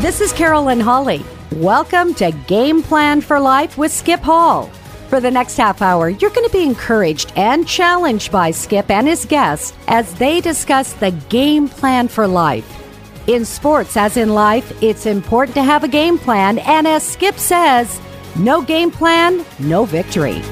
This 0.00 0.20
is 0.20 0.32
Carolyn 0.32 0.80
Holly. 0.80 1.24
Welcome 1.52 2.14
to 2.14 2.30
Game 2.46 2.82
Plan 2.82 3.20
for 3.20 3.40
Life 3.40 3.78
with 3.78 3.90
Skip 3.90 4.20
Hall. 4.20 4.66
For 5.08 5.18
the 5.18 5.30
next 5.30 5.56
half 5.56 5.80
hour, 5.80 6.10
you're 6.10 6.30
going 6.30 6.46
to 6.46 6.52
be 6.52 6.62
encouraged 6.62 7.32
and 7.36 7.66
challenged 7.66 8.30
by 8.30 8.50
Skip 8.50 8.90
and 8.90 9.06
his 9.06 9.24
guests 9.24 9.72
as 9.88 10.12
they 10.14 10.40
discuss 10.42 10.92
the 10.92 11.10
game 11.30 11.68
plan 11.68 12.08
for 12.08 12.26
life. 12.26 12.68
In 13.28 13.44
sports, 13.46 13.96
as 13.96 14.18
in 14.18 14.34
life, 14.34 14.82
it's 14.82 15.06
important 15.06 15.54
to 15.54 15.62
have 15.62 15.84
a 15.84 15.88
game 15.88 16.18
plan, 16.18 16.58
and 16.58 16.86
as 16.86 17.02
Skip 17.02 17.38
says, 17.38 17.98
no 18.36 18.60
game 18.60 18.90
plan, 18.90 19.44
no 19.58 19.84
victory. 19.86 20.42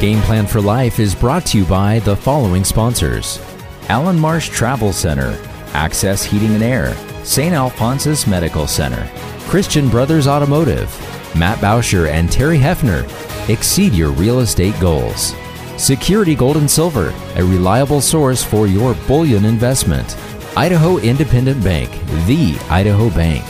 Game 0.00 0.20
Plan 0.22 0.46
for 0.46 0.60
Life 0.60 1.00
is 1.00 1.14
brought 1.14 1.46
to 1.46 1.58
you 1.58 1.64
by 1.64 1.98
the 2.00 2.14
following 2.14 2.62
sponsors 2.62 3.40
Allen 3.88 4.18
Marsh 4.18 4.48
Travel 4.50 4.92
Center, 4.92 5.36
Access 5.72 6.22
Heating 6.22 6.54
and 6.54 6.62
Air, 6.62 6.94
St. 7.24 7.54
Alphonsus 7.54 8.26
Medical 8.26 8.66
Center, 8.66 9.10
Christian 9.48 9.88
Brothers 9.88 10.26
Automotive, 10.26 10.88
Matt 11.34 11.58
Bauscher 11.58 12.08
and 12.10 12.30
Terry 12.30 12.58
Hefner. 12.58 13.08
Exceed 13.48 13.94
your 13.94 14.10
real 14.10 14.40
estate 14.40 14.78
goals. 14.78 15.34
Security 15.78 16.34
Gold 16.34 16.58
and 16.58 16.70
Silver, 16.70 17.14
a 17.36 17.42
reliable 17.42 18.00
source 18.00 18.44
for 18.44 18.66
your 18.66 18.94
bullion 19.06 19.44
investment. 19.44 20.16
Idaho 20.56 20.98
Independent 20.98 21.64
Bank, 21.64 21.90
the 22.26 22.56
Idaho 22.70 23.10
Bank. 23.10 23.44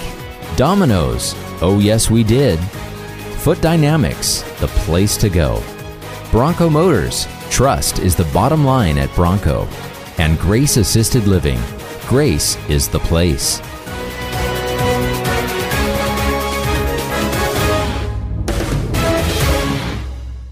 Domino's, 0.57 1.35
oh 1.61 1.81
yes 1.81 2.11
we 2.11 2.23
did. 2.23 2.59
Foot 3.41 3.61
Dynamics, 3.61 4.43
the 4.61 4.69
place 4.69 5.17
to 5.19 5.29
go. 5.29 5.63
Bronco 6.31 6.71
Motors, 6.71 7.27
trust 7.51 7.99
is 7.99 8.15
the 8.15 8.31
bottom 8.33 8.65
line 8.65 8.99
at 8.99 9.15
Bronco. 9.15 9.69
And 10.19 10.39
Grace 10.39 10.77
Assisted 10.77 11.27
Living, 11.27 11.59
Grace 12.07 12.57
is 12.69 12.87
the 12.87 12.99
place. 12.99 13.63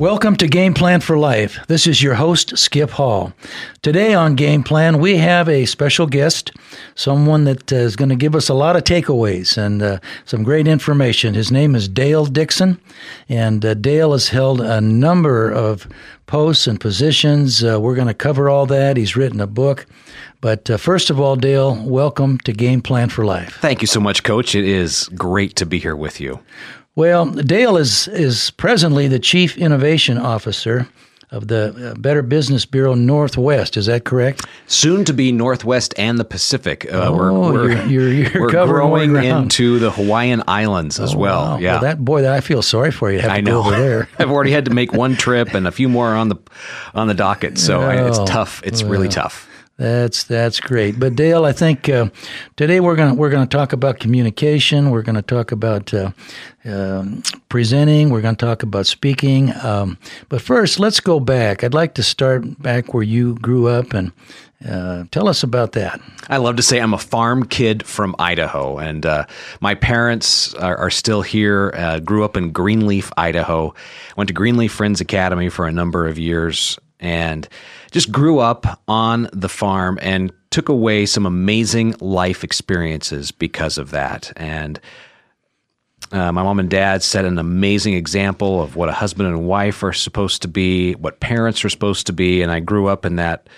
Welcome 0.03 0.35
to 0.39 0.49
Game 0.49 0.75
Plan 0.75 1.01
for 1.01 1.17
Life. 1.17 1.65
This 1.69 1.87
is 1.87 2.03
your 2.03 2.15
host, 2.15 2.59
Skip 2.59 2.91
Hall. 2.91 3.33
Today 3.83 4.15
on 4.15 4.35
Game 4.35 4.65
Plan, 4.65 4.99
we 4.99 5.19
have 5.19 5.49
a 5.49 5.65
special 5.65 6.09
guest, 6.09 6.51
someone 6.97 7.45
that 7.45 7.73
uh, 7.73 7.89
going 7.91 8.09
to 8.09 8.17
give 8.17 8.35
us 8.35 8.49
a 8.49 8.55
lot 8.55 8.75
of 8.75 8.83
takeaways 8.83 9.57
and 9.57 9.81
uh, 9.81 10.01
some 10.25 10.43
great 10.43 10.67
information. 10.67 11.35
His 11.35 11.53
name 11.53 11.77
is 11.77 11.87
Dale 11.87 12.27
Dixon, 12.27 12.81
and 13.29 13.65
uh, 13.65 13.75
Dale 13.75 14.11
has 14.11 14.31
held 14.31 14.61
a 14.61 14.81
number 14.81 15.49
of 15.53 15.87
posts 16.27 16.67
and 16.67 16.81
positions. 16.81 17.63
Uh, 17.63 17.81
we're 17.81 17.95
going 17.95 18.09
to 18.09 18.13
cover 18.13 18.51
all 18.51 18.67
that. 18.67 18.97
He's 18.97 19.15
written 19.15 19.41
a 19.41 19.47
book. 19.47 19.87
But 20.41 20.69
uh, 20.69 20.79
first 20.79 21.11
of 21.11 21.21
all, 21.21 21.37
Dale, 21.37 21.81
welcome 21.81 22.39
to 22.39 22.53
Game 22.53 22.83
Plan 22.83 23.09
for 23.09 23.25
Life. 23.25 23.59
Thank 23.61 23.83
you 23.83 23.87
so 23.87 24.01
much, 24.01 24.25
Coach. 24.25 24.57
It 24.57 24.65
is 24.65 25.09
great 25.15 25.55
to 25.55 25.65
be 25.65 25.79
here 25.79 25.95
with 25.95 26.21
you. 26.21 26.41
Well, 26.95 27.27
Dale 27.31 27.79
is 27.79 28.07
is 28.09 28.51
presently 28.51 29.09
the 29.09 29.19
chief 29.19 29.57
innovation 29.57 30.19
officer 30.19 30.89
of 31.31 31.49
the 31.49 31.93
uh, 31.93 31.99
Better 31.99 32.21
Business 32.21 32.67
Bureau 32.67 32.93
Northwest. 32.93 33.79
Is 33.79 33.87
that 33.87 34.05
correct? 34.05 34.45
Soon 34.67 35.07
to 35.07 35.15
be 35.15 35.33
Northwest 35.33 35.95
and 35.97 36.19
the 36.19 36.25
Pacific. 36.25 36.85
Uh, 36.85 37.09
oh, 37.09 37.17
we're 37.17 37.33
we're, 37.33 37.87
you're, 37.87 38.13
you're, 38.13 38.43
we're 38.43 38.51
growing 38.51 39.17
into 39.17 39.79
the 39.79 39.91
Hawaiian 39.91 40.43
Islands 40.47 41.01
as 41.01 41.15
oh, 41.15 41.19
well. 41.19 41.41
Wow. 41.41 41.59
Yeah, 41.59 41.73
well, 41.73 41.81
that 41.81 42.05
boy, 42.05 42.23
that 42.23 42.35
I 42.35 42.43
feel 42.43 42.61
sorry 42.61 42.91
for 42.91 43.11
you. 43.11 43.21
I 43.21 43.41
know. 43.41 43.61
over 43.61 43.71
there. 43.71 44.09
I've 44.19 44.31
already 44.31 44.53
had 44.53 44.67
to 44.67 44.75
make 44.75 44.93
one 44.93 45.17
trip 45.17 45.55
and 45.55 45.67
a 45.67 45.73
few 45.73 45.89
more 45.89 46.09
on 46.09 46.29
the 46.29 46.37
on 46.93 47.09
the 47.09 47.15
docket. 47.15 47.57
So 47.57 47.81
oh, 47.81 47.89
I, 47.89 48.07
it's 48.07 48.19
tough. 48.27 48.61
It's 48.65 48.83
really 48.83 49.09
tough. 49.09 49.49
That's 49.83 50.23
that's 50.23 50.61
great. 50.61 51.01
But 51.01 51.17
Dale, 51.17 51.45
I 51.45 51.51
think 51.51 51.89
uh, 51.89 52.11
today 52.55 52.79
we're 52.79 52.95
gonna 52.95 53.15
we're 53.15 53.31
gonna 53.31 53.49
talk 53.49 53.73
about 53.73 53.99
communication. 53.99 54.91
We're 54.91 55.03
gonna 55.03 55.23
talk 55.23 55.51
about 55.51 55.93
uh, 55.93 56.13
uh, 56.65 57.05
presenting. 57.49 58.11
We're 58.11 58.21
gonna 58.21 58.37
talk 58.37 58.63
about 58.63 58.87
speaking. 58.87 59.53
Um, 59.65 59.99
but 60.29 60.41
first, 60.41 60.79
let's 60.79 61.01
go 61.01 61.19
back. 61.19 61.65
I'd 61.65 61.75
like 61.75 61.95
to 61.95 62.05
start 62.05 62.63
back 62.63 62.95
where 62.95 63.03
you 63.03 63.35
grew 63.35 63.67
up 63.67 63.93
and. 63.93 64.13
Uh, 64.65 65.03
tell 65.11 65.27
us 65.27 65.43
about 65.43 65.73
that. 65.73 66.01
I 66.29 66.37
love 66.37 66.55
to 66.55 66.63
say 66.63 66.81
I'm 66.81 66.95
a 66.95 66.99
farm 66.99 67.45
kid 67.45 67.85
from 67.85 68.15
Idaho, 68.21 68.79
and 68.79 69.05
uh, 69.05 69.27
my 69.61 69.75
parents 69.75 70.55
are, 70.55 70.77
are 70.77 70.89
still 70.89 71.21
here. 71.21 71.75
Uh, 71.77 71.99
grew 71.99 72.25
up 72.25 72.37
in 72.37 72.53
Greenleaf, 72.53 73.11
Idaho. 73.17 73.75
Went 74.17 74.29
to 74.29 74.35
Greenleaf 74.35 74.71
Friends 74.71 75.01
Academy 75.01 75.49
for 75.49 75.67
a 75.67 75.73
number 75.73 76.07
of 76.07 76.17
years, 76.17 76.79
and 77.01 77.49
just 77.93 78.11
grew 78.11 78.39
up 78.39 78.81
on 78.89 79.29
the 79.33 79.49
farm 79.49 79.99
and 80.03 80.33
took 80.51 80.69
away 80.69 81.07
some 81.07 81.27
amazing 81.27 81.95
life 82.01 82.43
experiences 82.43 83.31
because 83.31 83.79
of 83.79 83.91
that. 83.91 84.33
And 84.37 84.81
uh, 86.11 86.33
my 86.33 86.43
mom 86.43 86.59
and 86.59 86.69
dad 86.69 87.03
set 87.03 87.25
an 87.25 87.39
amazing 87.39 87.95
example 87.95 88.63
of 88.63 88.77
what 88.77 88.89
a 88.89 88.93
husband 88.93 89.29
and 89.29 89.47
wife 89.47 89.83
are 89.83 89.93
supposed 89.93 90.43
to 90.43 90.49
be, 90.49 90.95
what 90.95 91.21
parents 91.21 91.65
are 91.65 91.71
supposed 91.71 92.07
to 92.09 92.13
be. 92.13 92.43
And 92.43 92.51
I 92.51 92.61
grew 92.61 92.89
up 92.89 93.07
in 93.07 93.17
that 93.17 93.49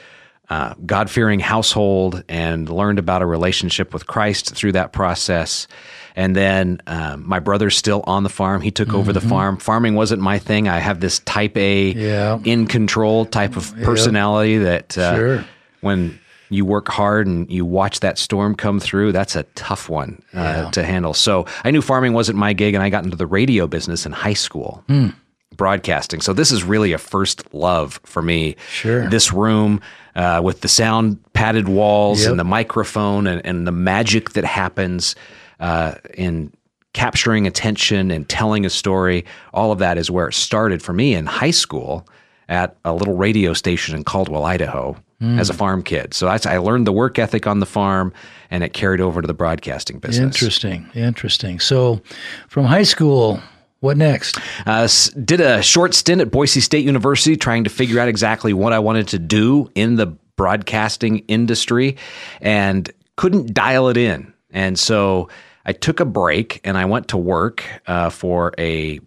uh, 0.55 0.73
God 0.87 1.11
fearing 1.11 1.41
household 1.41 2.23
and 2.29 2.69
learned 2.69 3.01
about 3.01 3.23
a 3.23 3.27
relationship 3.27 3.93
with 3.93 4.07
Christ 4.07 4.55
through 4.55 4.71
that 4.73 4.93
process. 4.93 5.67
And 6.15 6.37
then 6.37 6.81
um, 6.87 7.27
my 7.27 7.41
brother's 7.41 7.77
still 7.77 8.05
on 8.07 8.23
the 8.23 8.29
farm. 8.29 8.63
He 8.63 8.71
took 8.71 8.89
mm-hmm. 8.89 8.97
over 8.99 9.13
the 9.13 9.19
mm-hmm. 9.19 9.29
farm. 9.31 9.57
Farming 9.57 9.97
wasn't 9.97 10.23
my 10.23 10.39
thing. 10.39 10.69
I 10.69 10.79
have 10.79 11.01
this 11.01 11.19
type 11.21 11.57
A, 11.57 11.93
yeah. 11.95 12.39
in 12.45 12.69
control 12.69 13.27
type 13.27 13.57
of 13.57 13.75
personality 13.83 14.59
that 14.59 14.97
uh, 14.97 15.17
sure. 15.17 15.45
when 15.81 16.21
you 16.51 16.65
work 16.65 16.87
hard 16.87 17.27
and 17.27 17.51
you 17.51 17.65
watch 17.65 17.99
that 18.01 18.17
storm 18.17 18.55
come 18.55 18.79
through, 18.79 19.11
that's 19.11 19.35
a 19.35 19.43
tough 19.57 19.89
one 19.89 20.23
uh, 20.35 20.39
yeah. 20.39 20.71
to 20.71 20.85
handle. 20.85 21.15
So 21.15 21.47
I 21.65 21.73
knew 21.73 21.83
farming 21.83 22.13
wasn't 22.13 22.39
my 22.39 22.53
gig, 22.53 22.75
and 22.75 22.83
I 22.85 22.91
got 22.91 23.03
into 23.03 23.17
the 23.17 23.27
radio 23.27 23.67
business 23.67 24.07
in 24.07 24.13
high 24.13 24.35
school. 24.35 24.85
Mm. 24.89 25.15
Broadcasting. 25.57 26.21
So, 26.21 26.33
this 26.33 26.53
is 26.53 26.65
really 26.65 26.93
a 26.93 26.99
first 26.99 27.53
love 27.55 28.01
for 28.05 28.23
me. 28.23 28.57
Sure. 28.71 29.09
This 29.09 29.33
room 29.33 29.81
uh, 30.17 30.41
with 30.43 30.61
the 30.61 30.69
sound 30.69 31.19
padded 31.33 31.69
walls 31.69 32.23
yep. 32.23 32.31
and 32.31 32.41
the 32.41 32.45
microphone 32.45 33.27
and, 33.27 33.45
and 33.45 33.67
the 33.67 33.73
magic 33.73 34.31
that 34.31 34.45
happens 34.45 35.15
uh, 35.61 35.95
in 36.15 36.53
capturing 36.93 37.47
attention 37.47 38.11
and 38.11 38.29
telling 38.29 38.65
a 38.65 38.71
story. 38.71 39.25
All 39.53 39.73
of 39.73 39.79
that 39.81 39.99
is 39.99 40.11
where 40.11 40.29
it 40.29 40.35
started 40.35 40.83
for 40.83 40.93
me 40.93 41.15
in 41.15 41.27
high 41.27 41.51
school 41.51 42.07
at 42.49 42.77
a 42.85 42.95
little 42.95 43.17
radio 43.17 43.53
station 43.53 43.97
in 43.97 44.05
Caldwell, 44.05 44.45
Idaho, 44.45 44.97
mm. 45.21 45.39
as 45.39 45.51
a 45.51 45.55
farm 45.55 45.83
kid. 45.83 46.15
So 46.15 46.29
I, 46.29 46.39
I 46.45 46.59
learned 46.59 46.87
the 46.87 46.93
work 46.93 47.19
ethic 47.19 47.47
on 47.47 47.61
the 47.61 47.67
farm, 47.67 48.13
and 48.51 48.63
it 48.63 48.73
carried 48.73 49.01
over 49.01 49.21
to 49.21 49.27
the 49.27 49.35
broadcasting 49.35 49.99
business. 49.99 50.37
Interesting, 50.37 50.89
interesting. 50.95 51.59
So, 51.59 52.01
from 52.49 52.67
high 52.67 52.83
school, 52.83 53.41
what 53.85 53.99
next? 53.99 54.39
Uh, 54.67 54.89
did 55.23 55.41
a 55.41 55.63
short 55.63 55.95
stint 55.95 56.21
at 56.23 56.31
Boise 56.31 56.61
State 56.61 56.85
University, 56.85 57.37
trying 57.37 57.65
to 57.65 57.71
figure 57.71 58.01
out 58.01 58.09
exactly 58.09 58.53
what 58.53 58.73
I 58.73 58.79
wanted 58.79 59.09
to 59.09 59.19
do 59.19 59.71
in 59.75 59.97
the 59.97 60.07
broadcasting 60.37 61.19
industry, 61.29 61.97
and 62.41 62.91
couldn't 63.17 63.53
dial 63.53 63.89
it 63.89 63.97
in. 63.97 64.33
And 64.51 64.79
so 64.79 65.29
I 65.67 65.73
took 65.73 66.01
a 66.01 66.05
break 66.05 66.61
and 66.65 66.77
I 66.79 66.85
went 66.87 67.09
to 67.09 67.17
work 67.17 67.65
uh, 67.87 68.11
for 68.11 68.53
a 68.59 69.01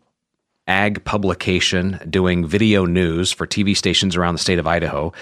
ag 0.68 1.04
publication 1.06 2.00
doing 2.10 2.46
video 2.46 2.86
news 2.86 3.32
for 3.32 3.48
TV 3.48 3.76
stations 3.76 4.16
around 4.16 4.36
the 4.36 4.40
state 4.40 4.60
of 4.60 4.68
Idaho 4.68 5.14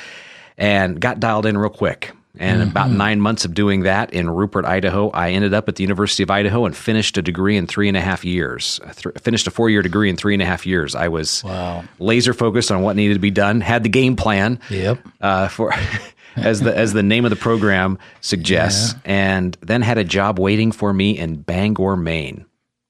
and 0.58 1.00
got 1.00 1.20
dialed 1.20 1.46
in 1.46 1.58
real 1.58 1.70
quick. 1.70 2.15
And 2.40 2.62
mm-hmm. 2.62 2.72
about 2.72 2.92
nine 2.92 3.22
months 3.22 3.46
of 3.46 3.54
doing 3.54 3.84
that 3.84 4.14
in 4.14 4.30
Rupert, 4.30 4.66
Idaho, 4.66 5.10
I 5.12 5.32
ended 5.32 5.54
up 5.54 5.70
at 5.70 5.76
the 5.76 5.84
University 5.84 6.24
of 6.24 6.30
Idaho 6.30 6.66
and 6.66 6.76
finished 6.76 7.18
a 7.18 7.22
degree 7.22 7.58
in 7.58 7.68
three 7.68 7.88
and 7.88 7.98
a 7.98 8.02
half 8.02 8.26
years. 8.26 8.80
I 8.86 8.92
th- 8.92 9.16
finished 9.20 9.48
a 9.48 9.52
four 9.52 9.70
year 9.70 9.82
degree 9.82 10.10
in 10.10 10.18
three 10.18 10.34
and 10.34 10.42
a 10.42 10.46
half 10.46 10.66
years. 10.66 10.96
I 10.96 11.08
was 11.08 11.44
wow. 11.44 11.84
laser 12.00 12.34
focused 12.34 12.72
on 12.72 12.82
what 12.82 12.96
needed 12.96 13.16
to 13.16 13.20
be 13.20 13.32
done, 13.32 13.62
had 13.62 13.84
the 13.84 13.90
game 13.90 14.16
plan 14.16 14.60
yep. 14.70 15.00
Uh, 15.22 15.48
for 15.48 15.74
as 16.36 16.62
the 16.62 16.76
as 16.76 16.94
the 16.94 17.04
name 17.04 17.26
of 17.26 17.30
the 17.30 17.36
program 17.36 17.98
suggests, 18.22 18.94
yeah. 18.94 19.00
and 19.06 19.58
then 19.62 19.82
had 19.82 19.98
a 19.98 20.04
job 20.04 20.40
waiting 20.40 20.72
for 20.72 20.94
me 20.94 21.18
in 21.18 21.42
Bangor, 21.42 21.96
Maine. 21.96 22.46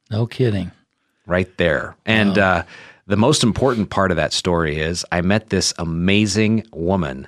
No 0.10 0.28
kidding. 0.28 0.72
Right 1.28 1.56
there, 1.58 1.96
and 2.06 2.38
wow. 2.38 2.44
uh, 2.44 2.64
the 3.08 3.18
most 3.18 3.44
important 3.44 3.90
part 3.90 4.12
of 4.12 4.18
that 4.18 4.34
story 4.34 4.80
is 4.80 5.06
I 5.12 5.22
met 5.22 5.50
this 5.50 5.74
amazing 5.78 6.68
woman 6.72 7.28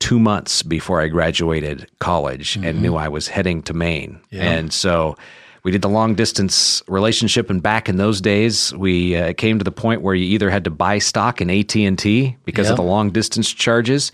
two 0.00 0.18
months 0.18 0.62
before 0.62 1.00
I 1.00 1.08
graduated 1.08 1.88
college 1.98 2.54
mm-hmm. 2.54 2.64
and 2.64 2.82
knew 2.82 2.96
I 2.96 3.08
was 3.08 3.28
heading 3.28 3.62
to 3.64 3.74
Maine, 3.74 4.20
yeah. 4.30 4.50
and 4.50 4.72
so 4.72 5.16
we 5.64 5.72
did 5.72 5.82
the 5.82 5.88
long 5.88 6.14
distance 6.14 6.82
relationship 6.88 7.50
and 7.50 7.62
back 7.62 7.88
in 7.88 7.96
those 7.96 8.20
days 8.20 8.72
we 8.74 9.16
uh, 9.16 9.32
came 9.34 9.58
to 9.58 9.64
the 9.64 9.72
point 9.72 10.02
where 10.02 10.14
you 10.14 10.24
either 10.24 10.50
had 10.50 10.64
to 10.64 10.70
buy 10.70 10.98
stock 10.98 11.40
in 11.40 11.50
AT&T 11.50 12.36
because 12.44 12.66
yep. 12.66 12.70
of 12.70 12.76
the 12.76 12.82
long 12.82 13.10
distance 13.10 13.52
charges 13.52 14.12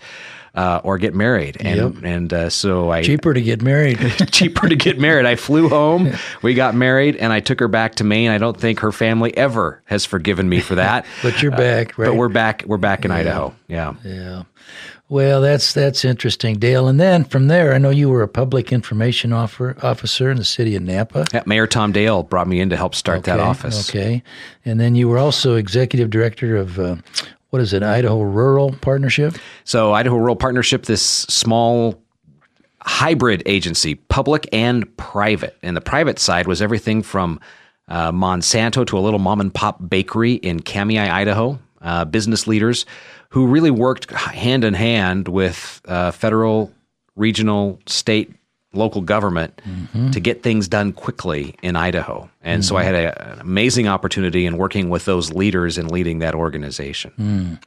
uh, 0.55 0.81
or 0.83 0.97
get 0.97 1.13
married. 1.13 1.57
And 1.59 1.95
yep. 1.95 2.03
and 2.03 2.33
uh, 2.33 2.49
so 2.49 2.89
I 2.89 3.03
cheaper 3.03 3.33
to 3.33 3.41
get 3.41 3.61
married. 3.61 3.99
cheaper 4.31 4.67
to 4.67 4.75
get 4.75 4.99
married. 4.99 5.25
I 5.25 5.35
flew 5.35 5.69
home. 5.69 6.13
We 6.41 6.53
got 6.53 6.75
married, 6.75 7.15
and 7.15 7.33
I 7.33 7.39
took 7.39 7.59
her 7.59 7.67
back 7.67 7.95
to 7.95 8.03
Maine. 8.03 8.29
I 8.29 8.37
don't 8.37 8.59
think 8.59 8.79
her 8.79 8.91
family 8.91 9.35
ever 9.35 9.81
has 9.85 10.05
forgiven 10.05 10.47
me 10.47 10.59
for 10.59 10.75
that. 10.75 11.05
but 11.23 11.41
you're 11.41 11.51
back, 11.51 11.97
right? 11.97 12.07
But 12.07 12.15
we're 12.15 12.29
back. 12.29 12.63
We're 12.67 12.77
back 12.77 13.03
in 13.03 13.11
yeah. 13.11 13.17
Idaho. 13.17 13.55
Yeah. 13.67 13.93
Yeah. 14.03 14.43
Well, 15.07 15.39
that's 15.39 15.71
that's 15.73 16.03
interesting, 16.03 16.57
Dale. 16.57 16.87
And 16.87 16.99
then 16.99 17.25
from 17.25 17.47
there, 17.47 17.73
I 17.73 17.77
know 17.77 17.91
you 17.91 18.09
were 18.09 18.23
a 18.23 18.27
public 18.27 18.71
information 18.71 19.31
offer, 19.33 19.77
officer 19.83 20.31
in 20.31 20.37
the 20.37 20.45
city 20.45 20.75
of 20.75 20.81
Nampa. 20.81 21.31
Yeah, 21.31 21.43
Mayor 21.45 21.67
Tom 21.67 21.91
Dale 21.91 22.23
brought 22.23 22.47
me 22.47 22.59
in 22.59 22.71
to 22.71 22.77
help 22.77 22.95
start 22.95 23.23
that 23.25 23.39
office. 23.39 23.89
Okay, 23.89 24.23
and 24.63 24.79
then 24.79 24.95
you 24.95 25.07
were 25.07 25.19
also 25.19 25.55
executive 25.55 26.09
director 26.09 26.57
of 26.57 26.79
uh, 26.79 26.95
what 27.51 27.61
is 27.61 27.71
it, 27.71 27.83
Idaho 27.83 28.21
Rural 28.21 28.73
Partnership? 28.81 29.35
So, 29.63 29.93
Idaho 29.93 30.17
Rural 30.17 30.35
Partnership, 30.35 30.87
this 30.87 31.01
small 31.03 32.01
hybrid 32.81 33.43
agency, 33.45 33.95
public 33.95 34.49
and 34.51 34.95
private. 34.97 35.57
And 35.63 35.77
the 35.77 35.81
private 35.81 36.19
side 36.19 36.47
was 36.47 36.61
everything 36.61 37.01
from 37.01 37.39
uh, 37.87 38.11
Monsanto 38.11 38.85
to 38.87 38.97
a 38.97 38.99
little 38.99 39.19
mom 39.19 39.39
and 39.39 39.53
pop 39.53 39.87
bakery 39.87 40.33
in 40.33 40.59
Kamiah, 40.59 41.09
Idaho, 41.09 41.59
uh, 41.81 42.05
business 42.05 42.47
leaders 42.47 42.85
who 43.35 43.47
really 43.47 43.69
worked 43.69 44.09
hand 44.11 44.63
in 44.63 44.73
hand 44.73 45.27
with 45.27 45.81
uh, 45.89 46.09
federal, 46.11 46.71
regional, 47.17 47.77
state, 47.85 48.31
local 48.71 49.01
government 49.01 49.61
to 50.13 50.21
get 50.21 50.41
things 50.41 50.69
done 50.69 50.93
quickly 50.93 51.53
in 51.61 51.75
Idaho. 51.75 52.29
And 52.41 52.63
so 52.63 52.77
I 52.77 52.83
had 52.83 52.95
a, 52.95 53.33
an 53.33 53.39
amazing 53.41 53.89
opportunity 53.89 54.45
in 54.45 54.55
working 54.57 54.89
with 54.89 55.03
those 55.03 55.33
leaders 55.33 55.77
and 55.77 55.91
leading 55.91 56.19
that 56.19 56.33
organization. 56.33 57.59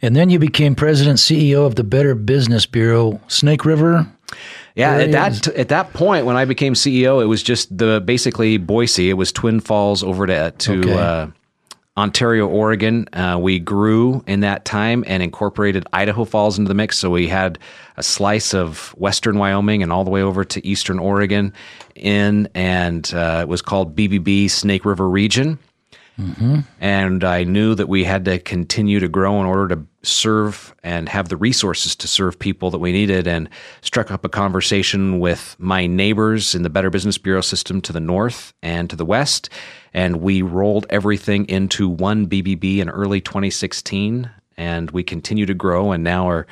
And 0.00 0.14
then 0.14 0.30
you 0.30 0.38
became 0.38 0.76
president 0.76 1.18
CEO 1.18 1.66
of 1.66 1.74
the 1.74 1.82
Better 1.84 2.14
Business 2.14 2.64
Bureau, 2.64 3.20
Snake 3.26 3.64
River. 3.64 4.06
Yeah, 4.76 4.94
at 4.98 5.10
that 5.10 5.48
at 5.48 5.68
that 5.70 5.92
point 5.94 6.26
when 6.26 6.36
I 6.36 6.44
became 6.44 6.74
CEO, 6.74 7.20
it 7.20 7.26
was 7.26 7.42
just 7.42 7.76
the 7.76 8.00
basically 8.00 8.56
Boise. 8.58 9.10
It 9.10 9.14
was 9.14 9.32
Twin 9.32 9.58
Falls 9.58 10.04
over 10.04 10.26
to 10.28 10.52
to 10.52 10.78
Okay. 10.78 10.94
uh, 10.96 11.26
Ontario, 11.98 12.46
Oregon. 12.46 13.08
Uh, 13.12 13.36
we 13.40 13.58
grew 13.58 14.22
in 14.28 14.40
that 14.40 14.64
time 14.64 15.02
and 15.08 15.20
incorporated 15.20 15.84
Idaho 15.92 16.24
Falls 16.24 16.56
into 16.56 16.68
the 16.68 16.74
mix. 16.74 16.96
So 16.96 17.10
we 17.10 17.26
had 17.26 17.58
a 17.96 18.04
slice 18.04 18.54
of 18.54 18.90
Western 18.96 19.36
Wyoming 19.36 19.82
and 19.82 19.92
all 19.92 20.04
the 20.04 20.10
way 20.10 20.22
over 20.22 20.44
to 20.44 20.64
Eastern 20.64 21.00
Oregon 21.00 21.52
in, 21.96 22.48
and 22.54 23.12
uh, 23.12 23.40
it 23.42 23.48
was 23.48 23.62
called 23.62 23.96
BBB 23.96 24.48
Snake 24.48 24.84
River 24.84 25.08
Region. 25.08 25.58
And 26.80 27.22
I 27.24 27.44
knew 27.44 27.74
that 27.74 27.88
we 27.88 28.04
had 28.04 28.24
to 28.24 28.38
continue 28.38 29.00
to 29.00 29.08
grow 29.08 29.40
in 29.40 29.46
order 29.46 29.74
to 29.76 29.86
serve 30.02 30.74
and 30.82 31.08
have 31.08 31.28
the 31.28 31.36
resources 31.36 31.94
to 31.96 32.08
serve 32.08 32.38
people 32.38 32.70
that 32.70 32.78
we 32.78 32.92
needed. 32.92 33.26
And 33.26 33.48
struck 33.82 34.10
up 34.10 34.24
a 34.24 34.28
conversation 34.28 35.20
with 35.20 35.56
my 35.58 35.86
neighbors 35.86 36.54
in 36.54 36.62
the 36.62 36.70
Better 36.70 36.90
Business 36.90 37.18
Bureau 37.18 37.40
system 37.40 37.80
to 37.82 37.92
the 37.92 38.00
north 38.00 38.52
and 38.62 38.90
to 38.90 38.96
the 38.96 39.04
west. 39.04 39.48
And 39.94 40.20
we 40.20 40.42
rolled 40.42 40.86
everything 40.90 41.48
into 41.48 41.88
one 41.88 42.26
BBB 42.26 42.78
in 42.78 42.88
early 42.88 43.20
2016. 43.20 44.30
And 44.56 44.90
we 44.90 45.02
continue 45.04 45.46
to 45.46 45.54
grow 45.54 45.92
and 45.92 46.02
now 46.02 46.28
are 46.28 46.46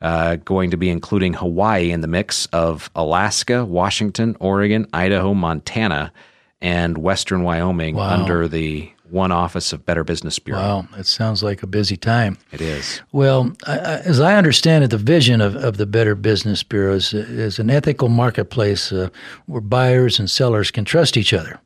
uh, 0.00 0.36
going 0.36 0.70
to 0.70 0.76
be 0.76 0.88
including 0.90 1.34
Hawaii 1.34 1.90
in 1.90 2.02
the 2.02 2.06
mix 2.06 2.46
of 2.46 2.88
Alaska, 2.94 3.64
Washington, 3.64 4.36
Oregon, 4.38 4.86
Idaho, 4.92 5.34
Montana, 5.34 6.12
and 6.60 6.98
Western 6.98 7.42
Wyoming 7.42 7.98
under 7.98 8.48
the 8.48 8.90
one 9.10 9.32
office 9.32 9.72
of 9.72 9.84
Better 9.84 10.04
Business 10.04 10.38
Bureau. 10.38 10.60
Wow, 10.60 10.88
it 10.96 11.06
sounds 11.06 11.42
like 11.42 11.62
a 11.62 11.66
busy 11.66 11.96
time. 11.96 12.38
It 12.52 12.60
is. 12.60 13.00
Well, 13.12 13.52
I, 13.66 13.78
I, 13.78 13.94
as 14.00 14.20
I 14.20 14.36
understand 14.36 14.84
it, 14.84 14.90
the 14.90 14.98
vision 14.98 15.40
of, 15.40 15.56
of 15.56 15.76
the 15.76 15.86
Better 15.86 16.14
Business 16.14 16.62
Bureau 16.62 16.94
is, 16.94 17.14
is 17.14 17.58
an 17.58 17.70
ethical 17.70 18.08
marketplace 18.08 18.92
uh, 18.92 19.08
where 19.46 19.60
buyers 19.60 20.18
and 20.18 20.30
sellers 20.30 20.70
can 20.70 20.84
trust 20.84 21.16
each 21.16 21.32
other. 21.32 21.60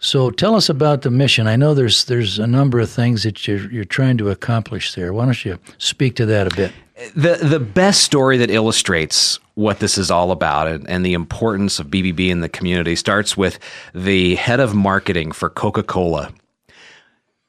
So 0.00 0.30
tell 0.30 0.54
us 0.54 0.68
about 0.68 1.02
the 1.02 1.10
mission. 1.10 1.48
I 1.48 1.56
know 1.56 1.74
there's 1.74 2.04
there's 2.04 2.38
a 2.38 2.46
number 2.46 2.78
of 2.78 2.88
things 2.88 3.24
that 3.24 3.48
you're, 3.48 3.70
you're 3.70 3.84
trying 3.84 4.16
to 4.18 4.30
accomplish 4.30 4.94
there. 4.94 5.12
Why 5.12 5.24
don't 5.24 5.44
you 5.44 5.58
speak 5.78 6.14
to 6.16 6.26
that 6.26 6.52
a 6.52 6.56
bit? 6.56 6.72
The 7.16 7.36
the 7.42 7.58
best 7.58 8.04
story 8.04 8.36
that 8.38 8.50
illustrates 8.50 9.40
what 9.54 9.80
this 9.80 9.98
is 9.98 10.08
all 10.08 10.30
about 10.30 10.68
and, 10.68 10.88
and 10.88 11.04
the 11.04 11.14
importance 11.14 11.80
of 11.80 11.88
BBB 11.88 12.28
in 12.28 12.40
the 12.40 12.48
community 12.48 12.94
starts 12.94 13.36
with 13.36 13.58
the 13.92 14.36
head 14.36 14.60
of 14.60 14.72
marketing 14.72 15.32
for 15.32 15.50
Coca 15.50 15.82
Cola 15.82 16.32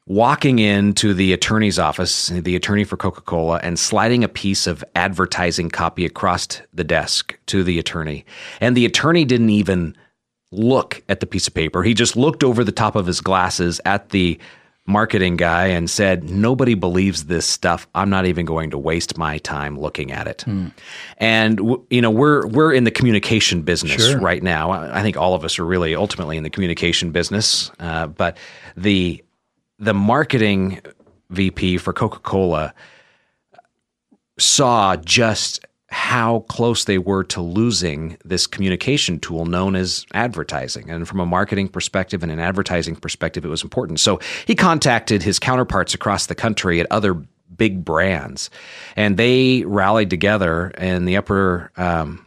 walking 0.09 0.57
into 0.57 1.13
the 1.13 1.31
attorney's 1.33 1.77
office, 1.79 2.27
the 2.27 2.55
attorney 2.55 2.83
for 2.83 2.97
Coca 2.97 3.21
Cola, 3.21 3.59
and 3.63 3.77
sliding 3.77 4.23
a 4.23 4.27
piece 4.27 4.65
of 4.67 4.83
advertising 4.95 5.69
copy 5.69 6.03
across 6.03 6.47
the 6.73 6.83
desk 6.83 7.37
to 7.45 7.63
the 7.63 7.77
attorney. 7.79 8.25
And 8.59 8.75
the 8.75 8.85
attorney 8.85 9.23
didn't 9.23 9.51
even 9.51 9.95
look 10.51 11.03
at 11.09 11.19
the 11.19 11.27
piece 11.27 11.47
of 11.47 11.53
paper. 11.53 11.83
He 11.83 11.93
just 11.93 12.17
looked 12.17 12.43
over 12.43 12.63
the 12.63 12.71
top 12.71 12.95
of 12.95 13.05
his 13.05 13.21
glasses 13.21 13.79
at 13.85 14.09
the 14.09 14.39
marketing 14.87 15.37
guy 15.37 15.67
and 15.67 15.87
said, 15.87 16.23
Nobody 16.27 16.73
believes 16.73 17.25
this 17.25 17.45
stuff. 17.45 17.87
I'm 17.93 18.09
not 18.09 18.25
even 18.25 18.47
going 18.47 18.71
to 18.71 18.79
waste 18.79 19.15
my 19.15 19.37
time 19.37 19.79
looking 19.79 20.11
at 20.11 20.25
it. 20.27 20.43
And 21.17 21.57
w- 21.57 21.85
you 21.91 22.01
know, 22.01 22.09
we're 22.09 22.47
we're 22.47 22.73
in 22.73 22.83
the 22.83 22.89
communication 22.89 23.61
business 23.61 24.07
Sure. 24.09 24.19
right 24.19 24.41
now. 24.41 24.71
I 24.71 25.01
I 25.01 25.01
think 25.03 25.17
all 25.17 25.35
of 25.35 25.45
us 25.45 25.59
are 25.59 25.65
really 25.65 25.93
ultimately 25.93 26.35
in 26.37 26.41
the 26.41 26.49
communication 26.49 27.11
business. 27.11 27.69
Uh, 27.79 28.07
but 28.07 28.37
the 28.75 29.23
the 29.79 29.93
marketing 29.93 30.81
VP 31.29 31.77
for 31.77 31.93
Coca 31.93 32.19
Cola 32.19 32.73
saw 34.37 34.95
just 34.97 35.65
how 35.91 36.41
close 36.41 36.83
they 36.83 36.99
were 36.99 37.23
to 37.23 37.41
losing 37.41 38.17
this 38.23 38.45
communication 38.45 39.19
tool 39.19 39.45
known 39.45 39.75
as 39.75 40.05
advertising. 40.13 40.89
And 40.89 41.07
from 41.07 41.19
a 41.19 41.25
marketing 41.25 41.67
perspective 41.67 42.21
and 42.21 42.31
an 42.31 42.39
advertising 42.39 42.95
perspective, 42.95 43.43
it 43.43 43.49
was 43.49 43.63
important. 43.63 43.99
So 43.99 44.19
he 44.45 44.53
contacted 44.53 45.23
his 45.23 45.39
counterparts 45.39 45.93
across 45.93 46.27
the 46.27 46.35
country 46.35 46.79
at 46.79 46.87
other 46.91 47.15
big 47.55 47.83
brands, 47.83 48.49
and 48.95 49.17
they 49.17 49.63
rallied 49.65 50.09
together 50.09 50.69
in 50.77 51.05
the 51.05 51.17
upper. 51.17 51.71
Um, 51.75 52.25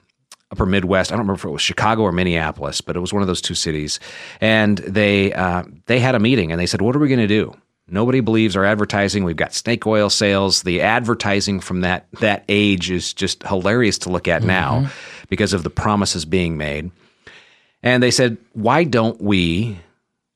upper 0.52 0.66
Midwest. 0.66 1.10
I 1.10 1.14
don't 1.14 1.20
remember 1.26 1.40
if 1.40 1.44
it 1.44 1.50
was 1.50 1.62
Chicago 1.62 2.02
or 2.02 2.12
Minneapolis, 2.12 2.80
but 2.80 2.94
it 2.94 3.00
was 3.00 3.12
one 3.12 3.22
of 3.22 3.26
those 3.26 3.40
two 3.40 3.54
cities. 3.54 3.98
And 4.40 4.78
they 4.78 5.32
uh, 5.32 5.64
they 5.86 5.98
had 5.98 6.14
a 6.14 6.20
meeting 6.20 6.52
and 6.52 6.60
they 6.60 6.66
said, 6.66 6.82
"What 6.82 6.94
are 6.94 6.98
we 7.00 7.08
going 7.08 7.18
to 7.20 7.26
do? 7.26 7.56
Nobody 7.88 8.20
believes 8.20 8.54
our 8.56 8.64
advertising. 8.64 9.24
We've 9.24 9.34
got 9.36 9.52
snake 9.54 9.86
oil 9.86 10.08
sales. 10.10 10.62
The 10.62 10.82
advertising 10.82 11.60
from 11.60 11.80
that 11.80 12.06
that 12.20 12.44
age 12.48 12.90
is 12.90 13.12
just 13.12 13.42
hilarious 13.42 13.98
to 13.98 14.10
look 14.10 14.28
at 14.28 14.42
now 14.42 14.88
because 15.28 15.52
of 15.52 15.62
the 15.64 15.70
promises 15.70 16.24
being 16.24 16.56
made." 16.56 16.90
And 17.82 18.02
they 18.02 18.12
said, 18.12 18.36
"Why 18.52 18.84
don't 18.84 19.20
we?" 19.20 19.78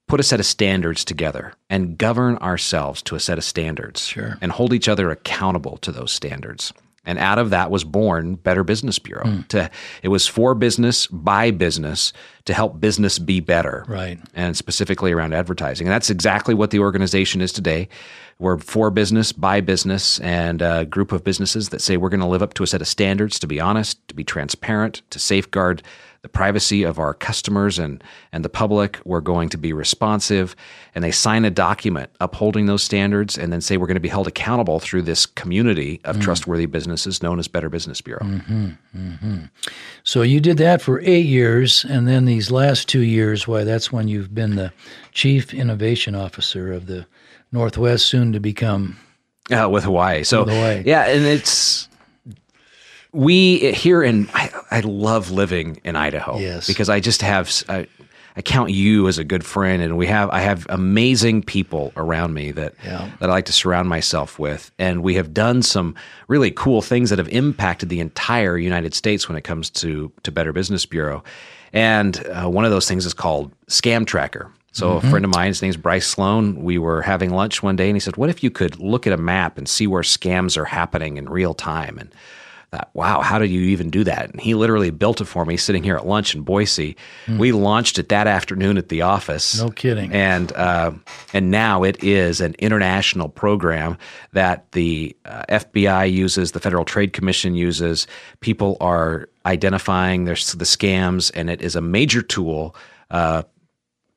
Put 0.08 0.20
a 0.20 0.22
set 0.22 0.38
of 0.38 0.46
standards 0.46 1.04
together 1.04 1.54
and 1.68 1.98
govern 1.98 2.36
ourselves 2.36 3.02
to 3.02 3.16
a 3.16 3.20
set 3.20 3.38
of 3.38 3.44
standards 3.44 4.06
Sure. 4.06 4.38
and 4.40 4.52
hold 4.52 4.72
each 4.72 4.88
other 4.88 5.10
accountable 5.10 5.78
to 5.78 5.90
those 5.90 6.12
standards. 6.12 6.72
And 7.06 7.18
out 7.18 7.38
of 7.38 7.50
that 7.50 7.70
was 7.70 7.84
born 7.84 8.34
Better 8.34 8.64
Business 8.64 8.98
Bureau. 8.98 9.24
Hmm. 9.24 9.42
To 9.48 9.70
it 10.02 10.08
was 10.08 10.26
for 10.26 10.54
business 10.54 11.06
by 11.06 11.50
business 11.50 12.12
to 12.44 12.54
help 12.54 12.80
business 12.80 13.18
be 13.18 13.40
better. 13.40 13.84
Right. 13.88 14.18
And 14.34 14.56
specifically 14.56 15.12
around 15.12 15.32
advertising. 15.32 15.86
And 15.86 15.94
that's 15.94 16.10
exactly 16.10 16.54
what 16.54 16.70
the 16.70 16.80
organization 16.80 17.40
is 17.40 17.52
today. 17.52 17.88
We're 18.38 18.58
for 18.58 18.90
business 18.90 19.32
by 19.32 19.62
business 19.62 20.20
and 20.20 20.60
a 20.60 20.84
group 20.84 21.10
of 21.12 21.24
businesses 21.24 21.70
that 21.70 21.80
say 21.80 21.96
we're 21.96 22.10
going 22.10 22.20
to 22.20 22.26
live 22.26 22.42
up 22.42 22.52
to 22.54 22.62
a 22.62 22.66
set 22.66 22.82
of 22.82 22.88
standards 22.88 23.38
to 23.38 23.46
be 23.46 23.60
honest, 23.60 24.06
to 24.08 24.14
be 24.14 24.24
transparent, 24.24 25.02
to 25.10 25.18
safeguard 25.18 25.82
the 26.26 26.30
privacy 26.30 26.82
of 26.82 26.98
our 26.98 27.14
customers 27.14 27.78
and, 27.78 28.02
and 28.32 28.44
the 28.44 28.48
public. 28.48 28.98
We're 29.04 29.20
going 29.20 29.48
to 29.50 29.56
be 29.56 29.72
responsive. 29.72 30.56
And 30.92 31.04
they 31.04 31.12
sign 31.12 31.44
a 31.44 31.52
document 31.52 32.10
upholding 32.18 32.66
those 32.66 32.82
standards 32.82 33.38
and 33.38 33.52
then 33.52 33.60
say 33.60 33.76
we're 33.76 33.86
going 33.86 33.94
to 33.94 34.00
be 34.00 34.08
held 34.08 34.26
accountable 34.26 34.80
through 34.80 35.02
this 35.02 35.24
community 35.24 36.00
of 36.02 36.16
mm. 36.16 36.22
trustworthy 36.22 36.66
businesses 36.66 37.22
known 37.22 37.38
as 37.38 37.46
Better 37.46 37.68
Business 37.68 38.00
Bureau. 38.00 38.24
Mm-hmm, 38.24 38.70
mm-hmm. 38.96 39.44
So 40.02 40.22
you 40.22 40.40
did 40.40 40.56
that 40.58 40.82
for 40.82 41.00
eight 41.02 41.26
years, 41.26 41.84
and 41.88 42.08
then 42.08 42.24
these 42.24 42.50
last 42.50 42.88
two 42.88 43.02
years, 43.02 43.46
why, 43.46 43.62
that's 43.62 43.92
when 43.92 44.08
you've 44.08 44.34
been 44.34 44.56
the 44.56 44.72
chief 45.12 45.54
innovation 45.54 46.16
officer 46.16 46.72
of 46.72 46.86
the 46.86 47.06
Northwest, 47.52 48.06
soon 48.06 48.32
to 48.32 48.40
become. 48.40 48.98
Uh, 49.48 49.68
with 49.70 49.84
Hawaii. 49.84 50.24
So 50.24 50.42
With 50.42 50.54
Hawaii. 50.54 50.82
yeah, 50.84 51.06
and 51.06 51.24
it's 51.24 51.88
we 53.12 53.72
here 53.72 54.02
in 54.02 54.28
I, 54.34 54.50
I 54.70 54.80
love 54.80 55.30
living 55.30 55.80
in 55.84 55.96
Idaho. 55.96 56.38
Yes. 56.38 56.66
because 56.66 56.88
I 56.88 57.00
just 57.00 57.22
have 57.22 57.50
I 58.38 58.42
count 58.42 58.70
you 58.70 59.08
as 59.08 59.16
a 59.16 59.24
good 59.24 59.46
friend, 59.46 59.82
and 59.82 59.96
we 59.96 60.06
have 60.08 60.28
I 60.30 60.40
have 60.40 60.66
amazing 60.68 61.42
people 61.42 61.92
around 61.96 62.34
me 62.34 62.52
that 62.52 62.74
Yeah. 62.84 63.08
that 63.20 63.30
I 63.30 63.32
like 63.32 63.46
to 63.46 63.52
surround 63.52 63.88
myself 63.88 64.38
with, 64.38 64.70
and 64.78 65.02
we 65.02 65.14
have 65.14 65.32
done 65.32 65.62
some 65.62 65.94
really 66.28 66.50
cool 66.50 66.82
things 66.82 67.08
that 67.10 67.18
have 67.18 67.28
impacted 67.28 67.88
the 67.88 68.00
entire 68.00 68.58
United 68.58 68.94
States 68.94 69.26
when 69.28 69.38
it 69.38 69.42
comes 69.44 69.70
to 69.70 70.12
to 70.24 70.30
Better 70.30 70.52
Business 70.52 70.84
Bureau, 70.84 71.24
and 71.72 72.22
uh, 72.26 72.46
one 72.48 72.66
of 72.66 72.70
those 72.70 72.86
things 72.86 73.06
is 73.06 73.14
called 73.14 73.52
Scam 73.68 74.06
Tracker. 74.06 74.50
So 74.72 74.98
a 74.98 75.00
friend 75.00 75.24
of 75.24 75.30
mine, 75.30 75.46
his 75.48 75.62
name's 75.62 75.78
Bryce 75.78 76.06
Sloan. 76.06 76.62
We 76.62 76.76
were 76.76 77.00
having 77.00 77.30
lunch 77.30 77.62
one 77.62 77.76
day, 77.76 77.88
and 77.88 77.96
he 77.96 78.00
said, 78.00 78.18
"What 78.18 78.28
if 78.28 78.44
you 78.44 78.50
could 78.50 78.78
look 78.78 79.06
at 79.06 79.14
a 79.14 79.16
map 79.16 79.56
and 79.56 79.66
see 79.66 79.86
where 79.86 80.02
scams 80.02 80.58
are 80.58 80.66
happening 80.66 81.16
in 81.16 81.30
real 81.30 81.54
time?" 81.54 81.96
And 81.98 82.10
thought, 82.70 82.90
wow, 82.94 83.20
how 83.20 83.38
did 83.38 83.50
you 83.50 83.60
even 83.62 83.90
do 83.90 84.04
that? 84.04 84.30
And 84.30 84.40
he 84.40 84.54
literally 84.54 84.90
built 84.90 85.20
it 85.20 85.26
for 85.26 85.44
me 85.44 85.56
sitting 85.56 85.82
here 85.82 85.96
at 85.96 86.06
lunch 86.06 86.34
in 86.34 86.42
Boise. 86.42 86.96
We 87.38 87.52
launched 87.52 87.98
it 87.98 88.08
that 88.08 88.26
afternoon 88.26 88.78
at 88.78 88.88
the 88.88 89.02
office. 89.02 89.60
No 89.60 89.70
kidding. 89.70 90.12
And 90.12 90.52
uh, 90.52 90.92
and 91.32 91.50
now 91.50 91.82
it 91.82 92.02
is 92.02 92.40
an 92.40 92.54
international 92.58 93.28
program 93.28 93.98
that 94.32 94.70
the 94.72 95.16
uh, 95.24 95.44
FBI 95.48 96.12
uses, 96.12 96.52
the 96.52 96.60
Federal 96.60 96.84
Trade 96.84 97.12
Commission 97.12 97.54
uses. 97.54 98.06
People 98.40 98.76
are 98.80 99.28
identifying 99.44 100.24
there's 100.24 100.52
the 100.52 100.64
scams, 100.64 101.30
and 101.34 101.48
it 101.50 101.62
is 101.62 101.76
a 101.76 101.80
major 101.80 102.22
tool. 102.22 102.74
Uh, 103.10 103.42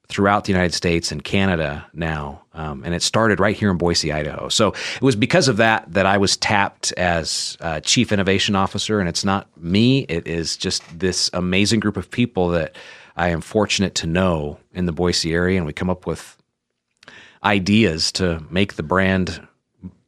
throughout 0.09 0.45
the 0.45 0.51
United 0.51 0.73
States 0.73 1.11
and 1.11 1.23
Canada 1.23 1.85
now. 1.93 2.41
Um, 2.53 2.83
and 2.83 2.95
it 2.95 3.03
started 3.03 3.39
right 3.39 3.55
here 3.55 3.69
in 3.69 3.77
Boise, 3.77 4.11
Idaho. 4.11 4.49
So 4.49 4.69
it 4.69 5.01
was 5.01 5.15
because 5.15 5.47
of 5.47 5.57
that 5.57 5.93
that 5.93 6.05
I 6.07 6.17
was 6.17 6.35
tapped 6.35 6.91
as 6.93 7.57
uh, 7.61 7.79
Chief 7.81 8.11
Innovation 8.11 8.55
Officer. 8.55 8.99
And 8.99 9.07
it's 9.07 9.23
not 9.23 9.47
me, 9.55 9.99
it 10.09 10.27
is 10.27 10.57
just 10.57 10.81
this 10.97 11.29
amazing 11.33 11.79
group 11.79 11.95
of 11.95 12.09
people 12.09 12.49
that 12.49 12.75
I 13.15 13.29
am 13.29 13.39
fortunate 13.41 13.93
to 13.95 14.07
know 14.07 14.57
in 14.73 14.87
the 14.87 14.91
Boise 14.91 15.31
area. 15.33 15.57
And 15.57 15.65
we 15.67 15.73
come 15.73 15.91
up 15.91 16.07
with 16.07 16.35
ideas 17.43 18.11
to 18.13 18.43
make 18.49 18.73
the 18.73 18.83
brand 18.83 19.47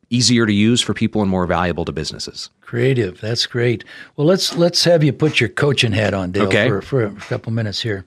easier 0.10 0.46
to 0.46 0.52
use 0.54 0.82
for 0.82 0.94
people 0.94 1.22
and 1.22 1.30
more 1.30 1.46
valuable 1.46 1.86
to 1.86 1.92
businesses. 1.92 2.50
Creative. 2.62 3.20
That's 3.22 3.46
great. 3.46 3.84
Well, 4.16 4.28
let's 4.28 4.58
let's 4.58 4.84
have 4.84 5.04
you 5.04 5.14
put 5.14 5.40
your 5.40 5.50
coaching 5.50 5.92
hat 5.94 6.14
on, 6.14 6.32
Dale, 6.32 6.48
Okay. 6.48 6.68
for, 6.68 6.82
for 6.82 7.04
a 7.06 7.12
couple 7.12 7.52
minutes 7.54 7.82
here, 7.82 8.06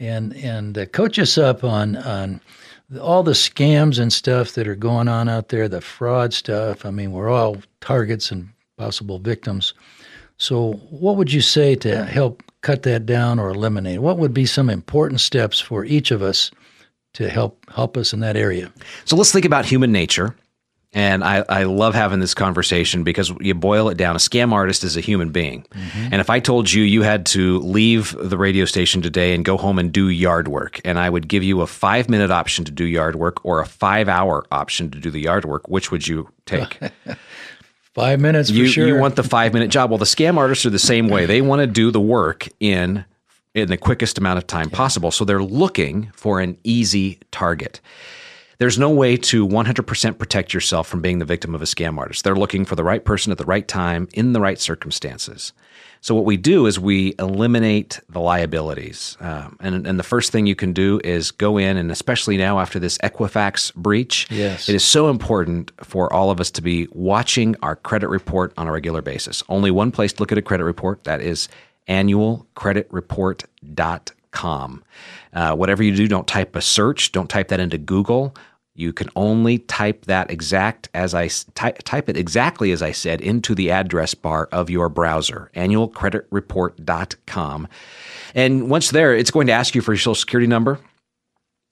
and 0.00 0.34
and 0.36 0.78
uh, 0.78 0.86
coach 0.86 1.18
us 1.18 1.38
up 1.38 1.64
on 1.64 1.96
on 1.96 2.40
all 3.00 3.22
the 3.22 3.32
scams 3.32 3.98
and 3.98 4.12
stuff 4.12 4.52
that 4.52 4.66
are 4.66 4.74
going 4.74 5.08
on 5.08 5.28
out 5.28 5.48
there, 5.48 5.68
the 5.68 5.80
fraud 5.80 6.32
stuff. 6.32 6.86
I 6.86 6.90
mean, 6.90 7.12
we're 7.12 7.28
all 7.28 7.58
targets 7.80 8.30
and 8.30 8.48
possible 8.78 9.18
victims. 9.18 9.74
So, 10.38 10.74
what 10.90 11.16
would 11.16 11.32
you 11.32 11.40
say 11.40 11.74
to 11.76 12.04
help 12.04 12.42
cut 12.62 12.84
that 12.84 13.06
down 13.06 13.38
or 13.38 13.50
eliminate? 13.50 14.00
What 14.00 14.18
would 14.18 14.32
be 14.32 14.46
some 14.46 14.70
important 14.70 15.20
steps 15.20 15.60
for 15.60 15.84
each 15.84 16.10
of 16.10 16.22
us 16.22 16.50
to 17.14 17.28
help 17.28 17.64
help 17.70 17.96
us 17.96 18.12
in 18.12 18.20
that 18.20 18.36
area? 18.36 18.72
So 19.04 19.16
let's 19.16 19.32
think 19.32 19.44
about 19.44 19.66
human 19.66 19.92
nature. 19.92 20.34
And 20.98 21.22
I, 21.22 21.44
I 21.48 21.62
love 21.62 21.94
having 21.94 22.18
this 22.18 22.34
conversation 22.34 23.04
because 23.04 23.32
you 23.38 23.54
boil 23.54 23.88
it 23.88 23.96
down. 23.96 24.16
A 24.16 24.18
scam 24.18 24.52
artist 24.52 24.82
is 24.82 24.96
a 24.96 25.00
human 25.00 25.30
being. 25.30 25.64
Mm-hmm. 25.70 26.08
And 26.10 26.14
if 26.16 26.28
I 26.28 26.40
told 26.40 26.72
you 26.72 26.82
you 26.82 27.02
had 27.02 27.24
to 27.26 27.60
leave 27.60 28.16
the 28.18 28.36
radio 28.36 28.64
station 28.64 29.00
today 29.00 29.32
and 29.32 29.44
go 29.44 29.56
home 29.56 29.78
and 29.78 29.92
do 29.92 30.08
yard 30.08 30.48
work, 30.48 30.80
and 30.84 30.98
I 30.98 31.08
would 31.08 31.28
give 31.28 31.44
you 31.44 31.60
a 31.60 31.68
five 31.68 32.08
minute 32.08 32.32
option 32.32 32.64
to 32.64 32.72
do 32.72 32.84
yard 32.84 33.14
work 33.14 33.44
or 33.44 33.60
a 33.60 33.64
five 33.64 34.08
hour 34.08 34.44
option 34.50 34.90
to 34.90 34.98
do 34.98 35.08
the 35.12 35.20
yard 35.20 35.44
work, 35.44 35.68
which 35.68 35.92
would 35.92 36.08
you 36.08 36.30
take? 36.46 36.80
Five 37.94 38.20
minutes 38.20 38.50
for 38.50 38.56
you, 38.56 38.66
sure. 38.66 38.86
you 38.86 38.96
want 38.96 39.16
the 39.16 39.24
five 39.24 39.52
minute 39.52 39.72
job. 39.72 39.90
Well, 39.90 39.98
the 39.98 40.04
scam 40.04 40.36
artists 40.36 40.64
are 40.64 40.70
the 40.70 40.78
same 40.78 41.08
way. 41.08 41.26
They 41.26 41.42
want 41.42 41.60
to 41.60 41.66
do 41.66 41.90
the 41.90 42.00
work 42.00 42.48
in 42.60 43.04
in 43.54 43.68
the 43.68 43.76
quickest 43.76 44.18
amount 44.18 44.38
of 44.38 44.46
time 44.46 44.70
possible. 44.70 45.10
So 45.10 45.24
they're 45.24 45.42
looking 45.42 46.12
for 46.14 46.38
an 46.38 46.58
easy 46.62 47.18
target. 47.32 47.80
There's 48.58 48.78
no 48.78 48.90
way 48.90 49.16
to 49.16 49.46
100% 49.46 50.18
protect 50.18 50.52
yourself 50.52 50.88
from 50.88 51.00
being 51.00 51.20
the 51.20 51.24
victim 51.24 51.54
of 51.54 51.62
a 51.62 51.64
scam 51.64 51.96
artist. 51.96 52.24
They're 52.24 52.34
looking 52.34 52.64
for 52.64 52.74
the 52.74 52.82
right 52.82 53.04
person 53.04 53.30
at 53.30 53.38
the 53.38 53.44
right 53.44 53.66
time 53.68 54.08
in 54.14 54.32
the 54.32 54.40
right 54.40 54.58
circumstances. 54.58 55.52
So 56.00 56.14
what 56.14 56.24
we 56.24 56.36
do 56.36 56.66
is 56.66 56.78
we 56.78 57.14
eliminate 57.18 57.98
the 58.08 58.20
liabilities, 58.20 59.16
um, 59.20 59.56
and 59.60 59.84
and 59.86 59.98
the 59.98 60.04
first 60.04 60.30
thing 60.30 60.46
you 60.46 60.54
can 60.54 60.72
do 60.72 61.00
is 61.02 61.32
go 61.32 61.58
in, 61.58 61.76
and 61.76 61.90
especially 61.90 62.36
now 62.36 62.60
after 62.60 62.78
this 62.78 62.98
Equifax 62.98 63.74
breach, 63.74 64.28
Yes. 64.30 64.68
it 64.68 64.76
is 64.76 64.84
so 64.84 65.10
important 65.10 65.72
for 65.84 66.12
all 66.12 66.30
of 66.30 66.38
us 66.40 66.52
to 66.52 66.62
be 66.62 66.86
watching 66.92 67.56
our 67.62 67.74
credit 67.74 68.08
report 68.10 68.52
on 68.56 68.68
a 68.68 68.72
regular 68.72 69.02
basis. 69.02 69.42
Only 69.48 69.72
one 69.72 69.90
place 69.90 70.12
to 70.12 70.22
look 70.22 70.30
at 70.30 70.38
a 70.38 70.42
credit 70.42 70.62
report 70.64 71.02
that 71.04 71.20
is 71.20 71.48
annualcreditreport.com. 71.88 74.14
Uh, 75.32 75.54
whatever 75.54 75.82
you 75.82 75.94
do, 75.94 76.08
don't 76.08 76.26
type 76.26 76.56
a 76.56 76.62
search, 76.62 77.12
don't 77.12 77.28
type 77.28 77.48
that 77.48 77.60
into 77.60 77.76
Google. 77.78 78.34
You 78.74 78.92
can 78.92 79.08
only 79.16 79.58
type 79.58 80.04
that 80.04 80.30
exact 80.30 80.88
as 80.94 81.12
I 81.12 81.28
type, 81.54 81.78
type 81.82 82.08
it 82.08 82.16
exactly 82.16 82.70
as 82.70 82.80
I 82.80 82.92
said 82.92 83.20
into 83.20 83.56
the 83.56 83.72
address 83.72 84.14
bar 84.14 84.48
of 84.52 84.70
your 84.70 84.88
browser, 84.88 85.50
annualcreditreport.com. 85.56 87.68
And 88.36 88.70
once 88.70 88.90
there, 88.90 89.16
it's 89.16 89.32
going 89.32 89.48
to 89.48 89.52
ask 89.52 89.74
you 89.74 89.80
for 89.80 89.94
your 89.94 89.98
social 89.98 90.14
security 90.14 90.46
number. 90.46 90.78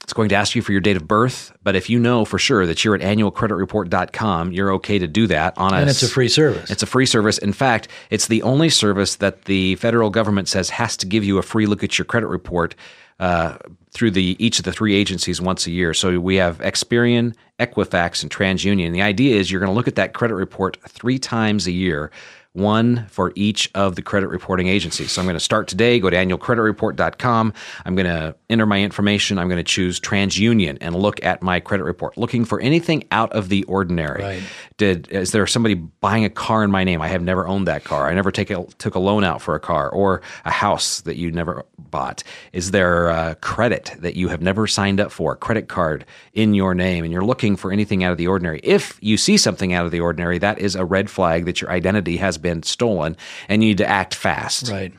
It's 0.02 0.12
going 0.12 0.28
to 0.28 0.36
ask 0.36 0.54
you 0.54 0.62
for 0.62 0.70
your 0.70 0.80
date 0.80 0.96
of 0.96 1.08
birth, 1.08 1.52
but 1.64 1.74
if 1.74 1.90
you 1.90 1.98
know 1.98 2.24
for 2.24 2.38
sure 2.38 2.64
that 2.64 2.84
you're 2.84 2.94
at 2.94 3.00
annualcreditreport.com, 3.00 4.52
you're 4.52 4.72
okay 4.74 5.00
to 5.00 5.08
do 5.08 5.26
that 5.26 5.58
on 5.58 5.74
a 5.74 5.78
and 5.78 5.90
it's 5.90 6.02
a 6.02 6.08
free 6.08 6.28
service. 6.28 6.70
it's 6.70 6.82
a 6.82 6.86
free 6.86 7.06
service. 7.06 7.38
In 7.38 7.52
fact, 7.52 7.88
it's 8.10 8.28
the 8.28 8.42
only 8.42 8.68
service 8.68 9.16
that 9.16 9.46
the 9.46 9.74
federal 9.76 10.10
government 10.10 10.48
says 10.48 10.70
has 10.70 10.96
to 10.98 11.06
give 11.06 11.24
you 11.24 11.38
a 11.38 11.42
free 11.42 11.66
look 11.66 11.82
at 11.82 11.98
your 11.98 12.04
credit 12.04 12.28
report 12.28 12.76
uh, 13.18 13.56
through 13.90 14.12
the 14.12 14.36
each 14.38 14.58
of 14.58 14.64
the 14.64 14.72
three 14.72 14.94
agencies 14.94 15.40
once 15.40 15.66
a 15.66 15.70
year. 15.70 15.94
So 15.94 16.20
we 16.20 16.36
have 16.36 16.58
Experian, 16.58 17.34
Equifax, 17.58 18.22
and 18.22 18.30
TransUnion. 18.30 18.92
The 18.92 19.02
idea 19.02 19.36
is 19.36 19.50
you're 19.50 19.60
going 19.60 19.70
to 19.72 19.74
look 19.74 19.88
at 19.88 19.96
that 19.96 20.12
credit 20.12 20.34
report 20.34 20.76
three 20.86 21.18
times 21.18 21.66
a 21.66 21.72
year. 21.72 22.10
One 22.56 23.06
for 23.08 23.32
each 23.34 23.70
of 23.74 23.96
the 23.96 24.02
credit 24.02 24.28
reporting 24.28 24.66
agencies. 24.66 25.12
So 25.12 25.20
I'm 25.20 25.26
going 25.26 25.36
to 25.36 25.40
start 25.40 25.68
today, 25.68 26.00
go 26.00 26.08
to 26.08 26.16
annualcreditreport.com. 26.16 27.52
I'm 27.84 27.94
going 27.94 28.06
to 28.06 28.34
enter 28.48 28.64
my 28.64 28.80
information. 28.80 29.38
I'm 29.38 29.48
going 29.48 29.58
to 29.58 29.64
choose 29.64 30.00
TransUnion 30.00 30.78
and 30.80 30.96
look 30.96 31.22
at 31.22 31.42
my 31.42 31.60
credit 31.60 31.84
report, 31.84 32.16
looking 32.16 32.46
for 32.46 32.58
anything 32.60 33.04
out 33.10 33.30
of 33.34 33.50
the 33.50 33.64
ordinary. 33.64 34.22
Right. 34.22 34.42
Did 34.78 35.08
is 35.08 35.32
there 35.32 35.46
somebody 35.46 35.74
buying 35.74 36.24
a 36.24 36.30
car 36.30 36.64
in 36.64 36.70
my 36.70 36.82
name? 36.82 37.02
I 37.02 37.08
have 37.08 37.22
never 37.22 37.46
owned 37.46 37.68
that 37.68 37.84
car. 37.84 38.08
I 38.08 38.14
never 38.14 38.30
take 38.30 38.48
a, 38.50 38.64
took 38.78 38.94
a 38.94 38.98
loan 38.98 39.22
out 39.22 39.42
for 39.42 39.54
a 39.54 39.60
car 39.60 39.90
or 39.90 40.22
a 40.46 40.50
house 40.50 41.02
that 41.02 41.16
you 41.16 41.30
never 41.30 41.64
bought. 41.78 42.22
Is 42.54 42.70
there 42.70 43.34
credit 43.42 43.92
that 43.98 44.16
you 44.16 44.28
have 44.28 44.40
never 44.40 44.66
signed 44.66 44.98
up 44.98 45.12
for, 45.12 45.32
a 45.32 45.36
credit 45.36 45.68
card 45.68 46.06
in 46.32 46.54
your 46.54 46.74
name, 46.74 47.04
and 47.04 47.12
you're 47.12 47.24
looking 47.24 47.56
for 47.56 47.70
anything 47.70 48.02
out 48.02 48.12
of 48.12 48.18
the 48.18 48.28
ordinary? 48.28 48.60
If 48.62 48.98
you 49.02 49.16
see 49.16 49.36
something 49.36 49.74
out 49.74 49.84
of 49.84 49.92
the 49.92 50.00
ordinary, 50.00 50.38
that 50.38 50.58
is 50.58 50.74
a 50.74 50.84
red 50.86 51.10
flag 51.10 51.44
that 51.44 51.60
your 51.60 51.70
identity 51.70 52.16
has 52.16 52.38
been 52.38 52.45
stolen, 52.62 53.16
and 53.48 53.62
you 53.62 53.70
need 53.70 53.78
to 53.78 53.88
act 53.88 54.14
fast. 54.14 54.70
right. 54.70 54.92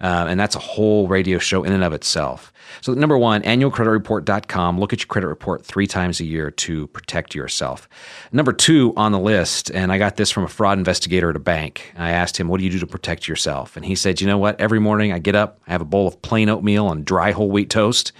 Uh, 0.00 0.26
and 0.28 0.40
that's 0.40 0.56
a 0.56 0.60
whole 0.60 1.06
radio 1.08 1.38
show 1.38 1.62
in 1.62 1.72
and 1.72 1.84
of 1.84 1.92
itself. 1.92 2.52
So, 2.80 2.94
number 2.94 3.18
one, 3.18 3.42
annualcreditreport.com. 3.42 4.80
Look 4.80 4.92
at 4.92 5.00
your 5.00 5.06
credit 5.06 5.28
report 5.28 5.64
three 5.64 5.86
times 5.86 6.20
a 6.20 6.24
year 6.24 6.50
to 6.52 6.86
protect 6.88 7.34
yourself. 7.34 7.88
Number 8.32 8.52
two 8.52 8.94
on 8.96 9.12
the 9.12 9.18
list, 9.18 9.70
and 9.70 9.92
I 9.92 9.98
got 9.98 10.16
this 10.16 10.30
from 10.30 10.44
a 10.44 10.48
fraud 10.48 10.78
investigator 10.78 11.30
at 11.30 11.36
a 11.36 11.40
bank. 11.40 11.92
I 11.96 12.10
asked 12.10 12.38
him, 12.38 12.48
What 12.48 12.58
do 12.58 12.64
you 12.64 12.70
do 12.70 12.78
to 12.78 12.86
protect 12.86 13.28
yourself? 13.28 13.76
And 13.76 13.84
he 13.84 13.94
said, 13.94 14.20
You 14.20 14.26
know 14.26 14.38
what? 14.38 14.58
Every 14.60 14.78
morning 14.78 15.12
I 15.12 15.18
get 15.18 15.34
up, 15.34 15.60
I 15.66 15.72
have 15.72 15.82
a 15.82 15.86
bowl 15.86 16.06
of 16.08 16.22
plain 16.22 16.48
oatmeal 16.48 16.90
and 16.90 17.04
dry 17.04 17.32
whole 17.32 17.50
wheat 17.50 17.68
toast, 17.70 18.12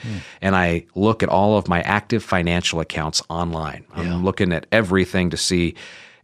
and 0.43 0.55
I 0.55 0.87
look 0.95 1.23
at 1.23 1.29
all 1.29 1.57
of 1.57 1.69
my 1.69 1.81
active 1.83 2.23
financial 2.23 2.81
accounts 2.81 3.23
online. 3.31 3.85
I'm 3.95 4.25
looking 4.25 4.53
at 4.53 4.67
everything 4.71 5.31
to 5.31 5.37
see 5.37 5.75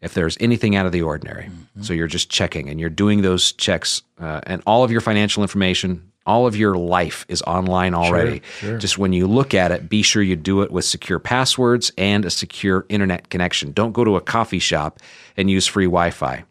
if 0.01 0.15
there's 0.15 0.37
anything 0.41 0.77
out 0.77 0.87
of 0.87 0.93
the 0.93 1.03
ordinary. 1.03 1.51
So 1.81 1.93
you're 1.93 2.07
just 2.07 2.31
checking 2.31 2.69
and 2.69 2.81
you're 2.81 2.91
doing 2.91 3.23
those 3.23 3.53
checks, 3.53 4.03
uh, 4.21 4.41
and 4.45 4.63
all 4.67 4.85
of 4.85 4.91
your 4.91 5.01
financial 5.01 5.43
information, 5.43 6.11
all 6.27 6.47
of 6.47 6.57
your 6.57 6.77
life 6.77 7.25
is 7.29 7.43
online 7.43 7.95
already. 7.95 8.43
Just 8.79 8.99
when 8.99 9.13
you 9.13 9.27
look 9.27 9.55
at 9.55 9.71
it, 9.71 9.89
be 9.89 10.03
sure 10.03 10.23
you 10.23 10.37
do 10.37 10.63
it 10.63 10.71
with 10.71 10.85
secure 10.85 11.19
passwords 11.19 11.93
and 11.97 12.25
a 12.25 12.31
secure 12.31 12.85
internet 12.89 13.31
connection. 13.31 13.73
Don't 13.73 13.93
go 13.93 14.05
to 14.05 14.17
a 14.17 14.21
coffee 14.21 14.59
shop 14.59 15.01
and 15.37 15.51
use 15.51 15.67
free 15.67 15.85
Wi 15.87 16.11
Fi. 16.11 16.45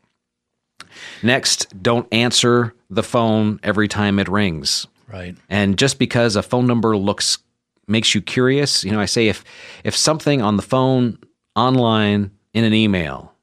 Next, 1.23 1.81
don't 1.81 2.07
answer 2.13 2.73
the 2.89 3.03
phone 3.03 3.59
every 3.63 3.87
time 3.87 4.19
it 4.19 4.29
rings. 4.29 4.87
Right. 5.11 5.35
And 5.49 5.77
just 5.77 5.99
because 5.99 6.35
a 6.35 6.43
phone 6.43 6.67
number 6.67 6.95
looks 6.95 7.39
makes 7.87 8.15
you 8.15 8.21
curious, 8.21 8.83
you 8.83 8.91
know, 8.91 8.99
I 8.99 9.05
say 9.05 9.27
if 9.27 9.43
if 9.83 9.95
something 9.95 10.41
on 10.41 10.55
the 10.55 10.63
phone, 10.63 11.19
online, 11.55 12.31
in 12.53 12.63
an 12.63 12.73
email 12.73 13.34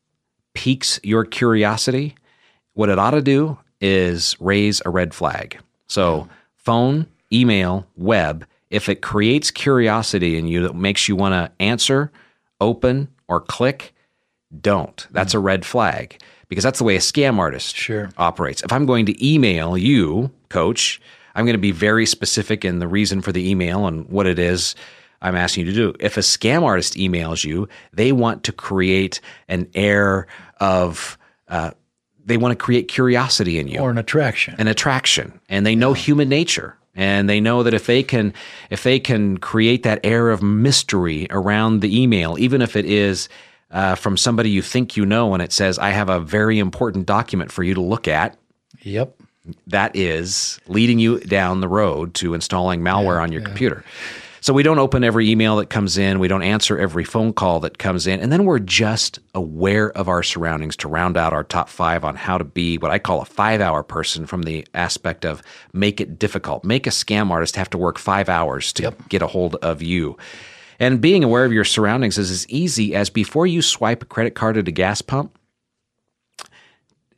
piques 0.55 1.01
your 1.03 1.25
curiosity, 1.25 2.15
what 2.75 2.89
it 2.89 2.99
ought 2.99 3.13
to 3.13 3.23
do 3.23 3.59
is 3.81 4.37
raise 4.41 4.81
a 4.85 4.91
red 4.91 5.15
flag. 5.15 5.59
So, 5.87 6.29
phone, 6.57 7.07
email, 7.33 7.87
web, 7.97 8.47
if 8.71 8.89
it 8.89 9.03
creates 9.03 9.51
curiosity 9.51 10.39
in 10.39 10.49
you 10.49 10.63
that 10.63 10.75
makes 10.75 11.09
you 11.09 11.17
want 11.17 11.35
to 11.35 11.63
answer, 11.63 12.11
open, 12.61 13.09
or 13.29 13.41
click, 13.41 13.95
don't. 14.61 15.07
That's 15.11 15.35
a 15.35 15.37
mm-hmm. 15.37 15.47
red 15.47 15.65
flag 15.67 16.21
because 16.49 16.65
that's 16.65 16.79
the 16.79 16.85
way 16.85 16.97
a 16.97 17.01
scam 17.01 17.39
artist 17.39 17.75
Sure. 17.77 18.11
operates. 18.19 18.63
If 18.63 18.73
I'm 18.73 18.87
going 18.87 19.07
to 19.07 19.27
email 19.27 19.77
you, 19.77 20.31
coach, 20.49 21.01
I'm 21.35 21.47
going 21.47 21.57
to 21.57 21.61
be 21.61 21.71
very 21.71 22.07
specific 22.07 22.65
in 22.65 22.79
the 22.79 22.89
reason 22.89 23.23
for 23.23 23.33
the 23.33 23.49
email 23.49 23.87
and 23.87 24.09
what 24.09 24.27
it 24.27 24.39
is 24.39 24.75
I'm 25.23 25.37
asking 25.37 25.67
you 25.67 25.73
to 25.73 25.77
do. 25.77 25.95
If 26.01 26.17
a 26.17 26.21
scam 26.21 26.63
artist 26.63 26.95
emails 26.95 27.45
you, 27.45 27.69
they 27.93 28.13
want 28.13 28.45
to 28.45 28.53
create 28.53 29.21
an 29.49 29.69
air 29.75 30.27
of, 30.61 31.17
uh, 31.49 31.71
they 32.25 32.37
want 32.37 32.53
to 32.53 32.63
create 32.63 32.89
curiosity 32.89 33.59
in 33.59 33.69
you 33.69 33.81
Or 33.81 33.91
an 33.91 33.99
attraction. 33.99 34.55
an 34.59 34.69
attraction 34.69 35.41
and 35.49 35.65
they 35.65 35.75
know 35.75 35.93
human 35.93 36.29
nature 36.29 36.77
and 36.95 37.29
they 37.29 37.41
know 37.41 37.63
that 37.63 37.73
if 37.73 37.87
they 37.87 38.03
can 38.03 38.35
if 38.69 38.83
they 38.83 39.01
can 39.01 39.39
create 39.39 39.83
that 39.85 39.99
air 40.05 40.29
of 40.31 40.43
mystery 40.43 41.27
around 41.31 41.81
the 41.81 42.01
email 42.03 42.37
even 42.39 42.61
if 42.63 42.77
it 42.77 42.85
is 42.85 43.29
uh, 43.71 43.95
from 43.95 44.17
somebody 44.19 44.51
you 44.51 44.61
think 44.61 44.97
you 44.99 45.07
know, 45.07 45.33
and 45.33 45.43
it 45.43 45.51
says, 45.51 45.79
"I 45.79 45.91
have 45.91 46.11
a 46.11 46.21
very 46.21 46.59
important 46.59 47.07
document 47.07 47.51
for 47.51 47.63
you 47.63 47.73
to 47.73 47.81
look 47.81 48.07
at." 48.07 48.37
Yep. 48.83 49.17
That 49.69 49.97
is 49.97 50.61
leading 50.69 50.99
you 50.99 51.21
down 51.21 51.61
the 51.63 51.69
road 51.69 52.13
to 52.17 52.35
installing 52.35 52.83
malware 52.83 53.21
on 53.23 53.33
your 53.33 53.41
computer. 53.41 53.83
So 54.43 54.53
we 54.53 54.65
don't 54.65 54.81
open 54.81 55.05
every 55.05 55.31
email 55.31 55.55
that 55.59 55.71
comes 55.71 55.97
in, 55.97 56.19
we 56.19 56.27
don't 56.27 56.43
answer 56.43 56.77
every 56.77 57.05
phone 57.05 57.33
call 57.33 57.61
that 57.61 57.79
comes 57.79 58.09
in, 58.09 58.19
and 58.19 58.33
then 58.33 58.45
we're 58.45 58.59
just 58.59 59.21
aware 59.37 59.93
of 59.93 60.09
our 60.09 60.25
surroundings 60.25 60.75
to 60.79 60.89
round 60.89 61.17
out 61.17 61.33
our 61.33 61.45
top 61.45 61.69
five 61.69 62.05
on 62.05 62.17
how 62.17 62.39
to 62.39 62.45
be 62.45 62.77
what 62.77 62.91
I 62.91 62.99
call 62.99 63.23
a 63.23 63.25
five 63.25 63.61
hour 63.61 63.85
person 63.85 64.27
from 64.27 64.43
the 64.43 64.67
aspect 64.75 65.25
of 65.25 65.45
make 65.73 66.01
it 66.01 66.19
difficult. 66.19 66.65
Make 66.65 66.89
a 66.89 66.91
scam 66.91 67.31
artist 67.31 67.55
have 67.55 67.71
to 67.71 67.79
work 67.79 68.01
five 68.01 68.29
hours 68.29 68.73
to 68.73 68.93
get 69.09 69.23
a 69.23 69.29
hold 69.29 69.55
of 69.63 69.81
you. 69.81 70.17
And 70.81 71.01
being 71.01 71.23
aware 71.23 71.45
of 71.45 71.53
your 71.53 71.65
surroundings 71.65 72.19
is 72.19 72.33
as 72.33 72.49
easy 72.49 72.97
as 72.97 73.11
before 73.11 73.47
you 73.47 73.63
swipe 73.63 74.03
a 74.03 74.07
credit 74.07 74.35
card 74.35 74.57
at 74.57 74.67
a 74.67 74.73
gas 74.73 75.03
pump, 75.03 75.39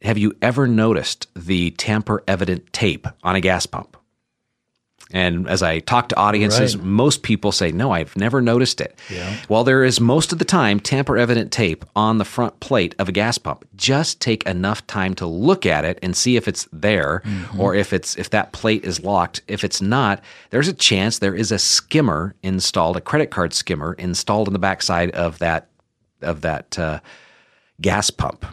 have 0.02 0.18
you 0.18 0.36
ever 0.42 0.66
noticed 0.66 1.28
the 1.34 1.70
tamper 1.70 2.22
evident 2.28 2.70
tape 2.74 3.06
on 3.22 3.34
a 3.34 3.40
gas 3.40 3.64
pump? 3.64 3.96
And 5.14 5.48
as 5.48 5.62
I 5.62 5.78
talk 5.78 6.08
to 6.10 6.16
audiences, 6.16 6.76
Right. 6.76 6.84
most 6.84 7.22
people 7.22 7.52
say, 7.52 7.70
No, 7.72 7.92
I've 7.92 8.14
never 8.16 8.42
noticed 8.42 8.80
it. 8.80 8.98
Yeah. 9.08 9.36
Well, 9.48 9.62
there 9.64 9.84
is 9.84 10.00
most 10.00 10.32
of 10.32 10.38
the 10.40 10.44
time 10.44 10.80
tamper 10.80 11.16
evident 11.16 11.52
tape 11.52 11.84
on 11.94 12.18
the 12.18 12.24
front 12.24 12.58
plate 12.60 12.94
of 12.98 13.08
a 13.08 13.12
gas 13.12 13.38
pump. 13.38 13.64
Just 13.76 14.20
take 14.20 14.44
enough 14.44 14.84
time 14.88 15.14
to 15.14 15.26
look 15.26 15.64
at 15.64 15.84
it 15.84 15.98
and 16.02 16.16
see 16.16 16.36
if 16.36 16.48
it's 16.48 16.68
there 16.72 17.22
Mm-hmm. 17.24 17.60
or 17.60 17.74
if 17.76 17.92
it's 17.92 18.16
if 18.16 18.28
that 18.30 18.52
plate 18.52 18.84
is 18.84 19.04
locked. 19.04 19.40
If 19.48 19.62
it's 19.64 19.80
not, 19.80 20.20
there's 20.50 20.68
a 20.68 20.72
chance 20.72 21.20
there 21.20 21.34
is 21.34 21.52
a 21.52 21.58
skimmer 21.60 22.34
installed, 22.42 22.96
a 22.96 23.00
credit 23.00 23.30
card 23.30 23.54
skimmer 23.54 23.94
installed 23.94 24.48
in 24.48 24.52
the 24.52 24.58
backside 24.58 25.10
of 25.12 25.38
that 25.38 25.68
of 26.22 26.40
that 26.40 26.76
uh, 26.78 26.98
gas 27.80 28.10
pump. 28.10 28.44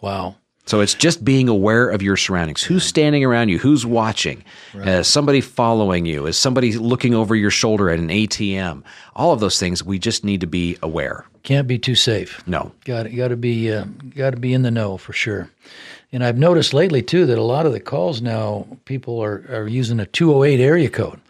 Wow. 0.00 0.36
So 0.66 0.80
it's 0.80 0.94
just 0.94 1.24
being 1.24 1.48
aware 1.48 1.88
of 1.90 2.00
your 2.00 2.16
surroundings. 2.16 2.62
Who's 2.62 2.84
standing 2.84 3.22
around 3.22 3.50
you? 3.50 3.58
Who's 3.58 3.84
watching? 3.84 4.42
Is 4.74 5.06
somebody 5.06 5.42
following 5.42 6.06
you? 6.06 6.26
Is 6.26 6.38
somebody 6.38 6.72
looking 6.72 7.14
over 7.14 7.36
your 7.36 7.50
shoulder 7.50 7.90
at 7.90 7.98
an 7.98 8.08
ATM? 8.08 8.82
All 9.14 9.32
of 9.32 9.40
those 9.40 9.58
things, 9.58 9.84
we 9.84 9.98
just 9.98 10.24
need 10.24 10.40
to 10.40 10.46
be 10.46 10.78
aware. 10.82 11.26
Can't 11.42 11.68
be 11.68 11.78
too 11.78 11.94
safe. 11.94 12.42
No. 12.46 12.72
Got 12.84 13.14
got 13.14 13.28
to 13.28 13.36
be 13.36 13.70
uh, 13.70 13.84
got 14.14 14.30
to 14.30 14.38
be 14.38 14.54
in 14.54 14.62
the 14.62 14.70
know 14.70 14.96
for 14.96 15.12
sure. 15.12 15.50
And 16.10 16.24
I've 16.24 16.38
noticed 16.38 16.72
lately 16.72 17.02
too 17.02 17.26
that 17.26 17.36
a 17.36 17.42
lot 17.42 17.66
of 17.66 17.72
the 17.72 17.80
calls 17.80 18.22
now 18.22 18.66
people 18.86 19.22
are, 19.22 19.44
are 19.50 19.68
using 19.68 20.00
a 20.00 20.06
208 20.06 20.60
area 20.60 20.88
code. 20.88 21.20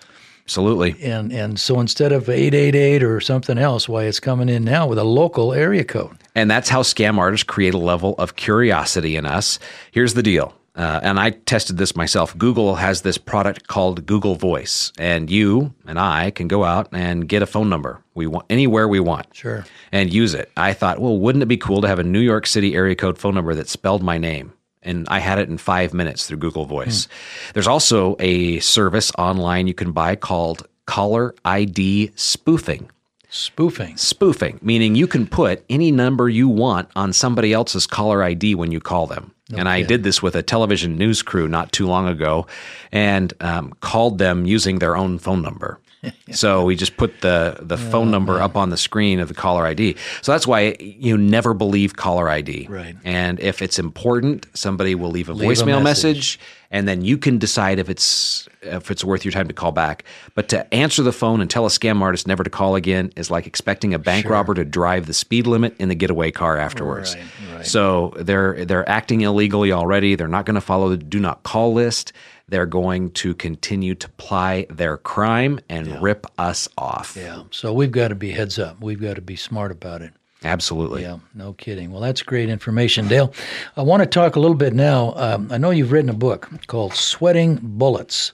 Absolutely. 0.44 0.94
And 1.02 1.32
and 1.32 1.58
so 1.58 1.80
instead 1.80 2.12
of 2.12 2.28
888 2.28 3.02
or 3.02 3.20
something 3.20 3.56
else, 3.58 3.88
why 3.88 4.04
it's 4.04 4.20
coming 4.20 4.48
in 4.48 4.64
now 4.64 4.86
with 4.86 4.98
a 4.98 5.04
local 5.04 5.52
area 5.54 5.84
code. 5.84 6.18
And 6.34 6.50
that's 6.50 6.68
how 6.68 6.82
scam 6.82 7.18
artists 7.18 7.44
create 7.44 7.74
a 7.74 7.78
level 7.78 8.14
of 8.18 8.36
curiosity 8.36 9.16
in 9.16 9.24
us. 9.24 9.58
Here's 9.92 10.14
the 10.14 10.22
deal. 10.22 10.54
Uh, 10.76 10.98
and 11.04 11.20
I 11.20 11.30
tested 11.30 11.78
this 11.78 11.94
myself. 11.94 12.36
Google 12.36 12.74
has 12.74 13.02
this 13.02 13.16
product 13.16 13.68
called 13.68 14.06
Google 14.06 14.34
Voice, 14.34 14.92
and 14.98 15.30
you 15.30 15.72
and 15.86 16.00
I 16.00 16.32
can 16.32 16.48
go 16.48 16.64
out 16.64 16.88
and 16.90 17.28
get 17.28 17.42
a 17.42 17.46
phone 17.46 17.70
number 17.70 18.02
we 18.14 18.26
want 18.26 18.46
anywhere 18.50 18.88
we 18.88 18.98
want. 18.98 19.28
Sure. 19.32 19.64
and 19.92 20.12
use 20.12 20.34
it. 20.34 20.50
I 20.56 20.72
thought, 20.72 20.98
well, 20.98 21.16
wouldn't 21.16 21.42
it 21.42 21.46
be 21.46 21.56
cool 21.56 21.80
to 21.80 21.86
have 21.88 22.00
a 22.00 22.04
New 22.04 22.20
York 22.20 22.46
City 22.48 22.74
area 22.74 22.96
code 22.96 23.18
phone 23.18 23.34
number 23.36 23.54
that 23.54 23.68
spelled 23.68 24.02
my 24.02 24.18
name? 24.18 24.52
And 24.84 25.06
I 25.08 25.18
had 25.18 25.38
it 25.38 25.48
in 25.48 25.58
five 25.58 25.94
minutes 25.94 26.26
through 26.26 26.38
Google 26.38 26.64
Voice. 26.66 27.08
There's 27.54 27.66
also 27.66 28.16
a 28.18 28.58
service 28.60 29.10
online 29.18 29.66
you 29.66 29.74
can 29.74 29.92
buy 29.92 30.14
called 30.16 30.66
Caller 30.86 31.34
ID 31.44 32.10
Spoofing. 32.16 32.90
Spoofing. 33.30 33.96
Spoofing, 33.96 34.60
meaning 34.62 34.94
you 34.94 35.08
can 35.08 35.26
put 35.26 35.64
any 35.68 35.90
number 35.90 36.28
you 36.28 36.48
want 36.48 36.88
on 36.94 37.12
somebody 37.12 37.52
else's 37.52 37.84
caller 37.86 38.22
ID 38.22 38.54
when 38.54 38.70
you 38.70 38.78
call 38.80 39.08
them. 39.08 39.32
and 39.58 39.68
I 39.68 39.82
did 39.82 40.04
this 40.04 40.22
with 40.22 40.36
a 40.36 40.42
television 40.42 40.96
news 40.96 41.20
crew 41.22 41.48
not 41.48 41.72
too 41.72 41.86
long 41.86 42.06
ago 42.08 42.46
and 42.92 43.32
um, 43.40 43.72
called 43.80 44.18
them 44.18 44.46
using 44.46 44.78
their 44.78 44.96
own 44.96 45.18
phone 45.18 45.42
number. 45.42 45.80
so 46.32 46.64
we 46.64 46.76
just 46.76 46.96
put 46.96 47.20
the, 47.20 47.58
the 47.60 47.76
phone 47.76 48.10
number 48.10 48.40
up 48.40 48.56
on 48.56 48.70
the 48.70 48.76
screen 48.76 49.20
of 49.20 49.28
the 49.28 49.34
caller 49.34 49.66
ID. 49.66 49.96
So 50.22 50.32
that's 50.32 50.46
why 50.46 50.76
you 50.80 51.16
never 51.16 51.54
believe 51.54 51.96
caller 51.96 52.28
ID. 52.28 52.66
Right. 52.68 52.96
And 53.04 53.40
if 53.40 53.62
it's 53.62 53.78
important, 53.78 54.46
somebody 54.54 54.94
will 54.94 55.10
leave 55.10 55.28
a 55.28 55.32
Leave 55.32 55.50
a 55.50 55.52
voicemail 55.54 55.82
message. 55.82 56.38
message 56.38 56.40
and 56.74 56.88
then 56.88 57.04
you 57.04 57.16
can 57.16 57.38
decide 57.38 57.78
if 57.78 57.88
it's 57.88 58.48
if 58.62 58.90
it's 58.90 59.04
worth 59.04 59.24
your 59.24 59.30
time 59.30 59.46
to 59.46 59.54
call 59.54 59.70
back. 59.70 60.02
But 60.34 60.48
to 60.48 60.74
answer 60.74 61.04
the 61.04 61.12
phone 61.12 61.40
and 61.40 61.48
tell 61.48 61.66
a 61.66 61.68
scam 61.68 62.00
artist 62.00 62.26
never 62.26 62.42
to 62.42 62.50
call 62.50 62.74
again 62.74 63.12
is 63.14 63.30
like 63.30 63.46
expecting 63.46 63.94
a 63.94 63.98
bank 64.00 64.28
robber 64.28 64.54
to 64.54 64.64
drive 64.64 65.06
the 65.06 65.14
speed 65.14 65.46
limit 65.46 65.76
in 65.78 65.88
the 65.88 65.94
getaway 65.94 66.32
car 66.32 66.56
afterwards. 66.56 67.14
Right, 67.14 67.56
right. 67.56 67.66
So 67.66 68.12
they're 68.16 68.64
they're 68.64 68.88
acting 68.88 69.20
illegally 69.20 69.70
already. 69.70 70.16
They're 70.16 70.26
not 70.26 70.46
going 70.46 70.56
to 70.56 70.60
follow 70.60 70.90
the 70.90 70.96
do 70.96 71.20
not 71.20 71.44
call 71.44 71.72
list. 71.74 72.12
They're 72.48 72.66
going 72.66 73.10
to 73.12 73.34
continue 73.34 73.94
to 73.94 74.08
ply 74.10 74.66
their 74.68 74.96
crime 74.98 75.60
and 75.68 76.02
rip 76.02 76.26
us 76.38 76.68
off. 76.76 77.16
Yeah. 77.16 77.44
So 77.50 77.72
we've 77.72 77.90
got 77.90 78.08
to 78.08 78.14
be 78.14 78.32
heads 78.32 78.58
up. 78.58 78.80
We've 78.80 79.00
got 79.00 79.16
to 79.16 79.22
be 79.22 79.36
smart 79.36 79.72
about 79.72 80.02
it. 80.02 80.12
Absolutely. 80.44 81.02
Yeah, 81.02 81.18
no 81.34 81.54
kidding. 81.54 81.90
Well, 81.90 82.02
that's 82.02 82.22
great 82.22 82.50
information, 82.50 83.08
Dale. 83.08 83.32
I 83.78 83.82
want 83.82 84.02
to 84.02 84.06
talk 84.06 84.36
a 84.36 84.40
little 84.40 84.56
bit 84.56 84.74
now. 84.74 85.14
Um, 85.16 85.48
I 85.50 85.56
know 85.56 85.70
you've 85.70 85.90
written 85.90 86.10
a 86.10 86.14
book 86.14 86.50
called 86.66 86.92
Sweating 86.92 87.58
Bullets, 87.62 88.30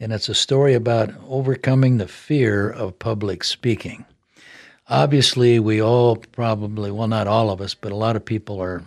and 0.00 0.12
it's 0.12 0.28
a 0.28 0.34
story 0.34 0.74
about 0.74 1.10
overcoming 1.28 1.98
the 1.98 2.08
fear 2.08 2.70
of 2.70 2.98
public 2.98 3.44
speaking. 3.44 4.04
Obviously, 4.88 5.60
we 5.60 5.80
all 5.80 6.16
probably, 6.16 6.90
well, 6.90 7.08
not 7.08 7.28
all 7.28 7.50
of 7.50 7.60
us, 7.60 7.72
but 7.72 7.92
a 7.92 7.96
lot 7.96 8.16
of 8.16 8.24
people 8.24 8.60
are 8.60 8.82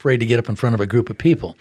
afraid 0.00 0.18
to 0.18 0.24
get 0.24 0.38
up 0.38 0.48
in 0.48 0.56
front 0.56 0.74
of 0.74 0.80
a 0.80 0.86
group 0.86 1.10
of 1.10 1.18
people. 1.18 1.58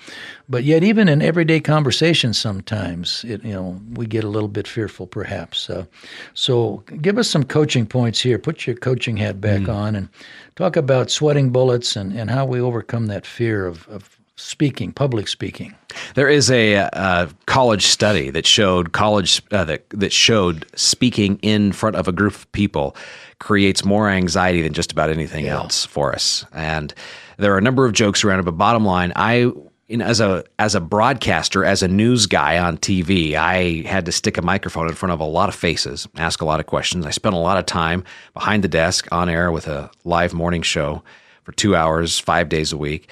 But 0.47 0.63
yet, 0.63 0.81
even 0.81 1.09
in 1.09 1.21
everyday 1.21 1.59
conversations, 1.59 2.37
sometimes 2.37 3.25
it, 3.25 3.43
you 3.43 3.51
know 3.51 3.81
we 3.95 4.05
get 4.05 4.23
a 4.23 4.29
little 4.29 4.47
bit 4.47 4.65
fearful, 4.65 5.07
perhaps. 5.07 5.69
Uh, 5.69 5.85
so, 6.33 6.81
give 7.01 7.17
us 7.17 7.29
some 7.29 7.43
coaching 7.43 7.85
points 7.85 8.21
here. 8.21 8.39
Put 8.39 8.65
your 8.65 8.77
coaching 8.77 9.17
hat 9.17 9.41
back 9.41 9.67
on 9.67 9.93
and 9.93 10.07
talk 10.55 10.77
about 10.77 11.11
sweating 11.11 11.49
bullets 11.49 11.97
and, 11.97 12.13
and 12.13 12.29
how 12.29 12.45
we 12.45 12.61
overcome 12.61 13.07
that 13.07 13.25
fear 13.25 13.67
of, 13.67 13.85
of 13.89 14.17
speaking, 14.37 14.93
public 14.93 15.27
speaking. 15.27 15.75
There 16.15 16.29
is 16.29 16.49
a 16.49 16.75
uh, 16.75 17.27
college 17.45 17.87
study 17.87 18.29
that 18.29 18.45
showed 18.45 18.93
college 18.93 19.41
uh, 19.51 19.65
that 19.65 19.89
that 19.89 20.13
showed 20.13 20.65
speaking 20.75 21.39
in 21.41 21.73
front 21.73 21.97
of 21.97 22.07
a 22.07 22.13
group 22.13 22.35
of 22.35 22.49
people 22.53 22.95
creates 23.39 23.83
more 23.83 24.09
anxiety 24.09 24.61
than 24.61 24.71
just 24.71 24.93
about 24.93 25.09
anything 25.09 25.47
else 25.47 25.85
for 25.85 26.13
us. 26.13 26.45
And 26.53 26.93
there 27.39 27.53
are 27.53 27.57
a 27.57 27.61
number 27.61 27.85
of 27.85 27.93
jokes 27.93 28.23
around 28.23 28.39
it, 28.39 28.43
but 28.43 28.57
bottom 28.57 28.85
line, 28.85 29.13
I 29.15 29.51
as 29.89 30.19
a 30.19 30.43
as 30.59 30.75
a 30.75 30.79
broadcaster, 30.79 31.65
as 31.65 31.81
a 31.81 31.87
news 31.87 32.27
guy 32.27 32.59
on 32.59 32.77
TV, 32.77 33.33
I 33.33 33.87
had 33.87 34.05
to 34.05 34.11
stick 34.11 34.37
a 34.37 34.41
microphone 34.41 34.87
in 34.87 34.93
front 34.93 35.13
of 35.13 35.19
a 35.19 35.25
lot 35.25 35.49
of 35.49 35.55
faces, 35.55 36.07
ask 36.17 36.41
a 36.41 36.45
lot 36.45 36.59
of 36.59 36.67
questions. 36.67 37.05
I 37.05 37.11
spent 37.11 37.33
a 37.33 37.39
lot 37.39 37.57
of 37.57 37.65
time 37.65 38.03
behind 38.33 38.63
the 38.63 38.67
desk 38.67 39.07
on 39.11 39.29
air 39.29 39.51
with 39.51 39.67
a 39.67 39.89
live 40.03 40.33
morning 40.33 40.61
show 40.61 41.01
for 41.43 41.51
two 41.53 41.75
hours, 41.75 42.19
five 42.19 42.49
days 42.49 42.71
a 42.71 42.77
week. 42.77 43.09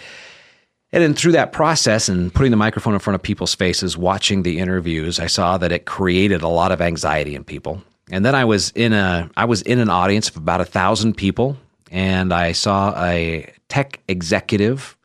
And 0.91 1.03
then 1.03 1.13
through 1.13 1.33
that 1.33 1.51
process 1.51 2.07
and 2.07 2.33
putting 2.33 2.51
the 2.51 2.57
microphone 2.57 2.93
in 2.93 2.99
front 2.99 3.15
of 3.15 3.21
people's 3.21 3.55
faces, 3.55 3.97
watching 3.97 4.43
the 4.43 4.59
interviews, 4.59 5.19
I 5.19 5.27
saw 5.27 5.57
that 5.57 5.71
it 5.71 5.85
created 5.85 6.41
a 6.41 6.47
lot 6.47 6.71
of 6.71 6.81
anxiety 6.81 7.35
in 7.35 7.43
people. 7.43 7.81
And 8.09 8.23
then 8.23 8.35
I 8.35 8.45
was 8.45 8.71
in 8.71 8.93
a 8.93 9.29
I 9.35 9.45
was 9.45 9.61
in 9.63 9.79
an 9.79 9.89
audience 9.89 10.29
of 10.29 10.37
about 10.37 10.61
a 10.61 10.65
thousand 10.65 11.15
people, 11.15 11.57
and 11.91 12.33
I 12.33 12.51
saw 12.51 12.93
a 13.03 13.51
tech 13.69 13.99
executive 14.07 14.97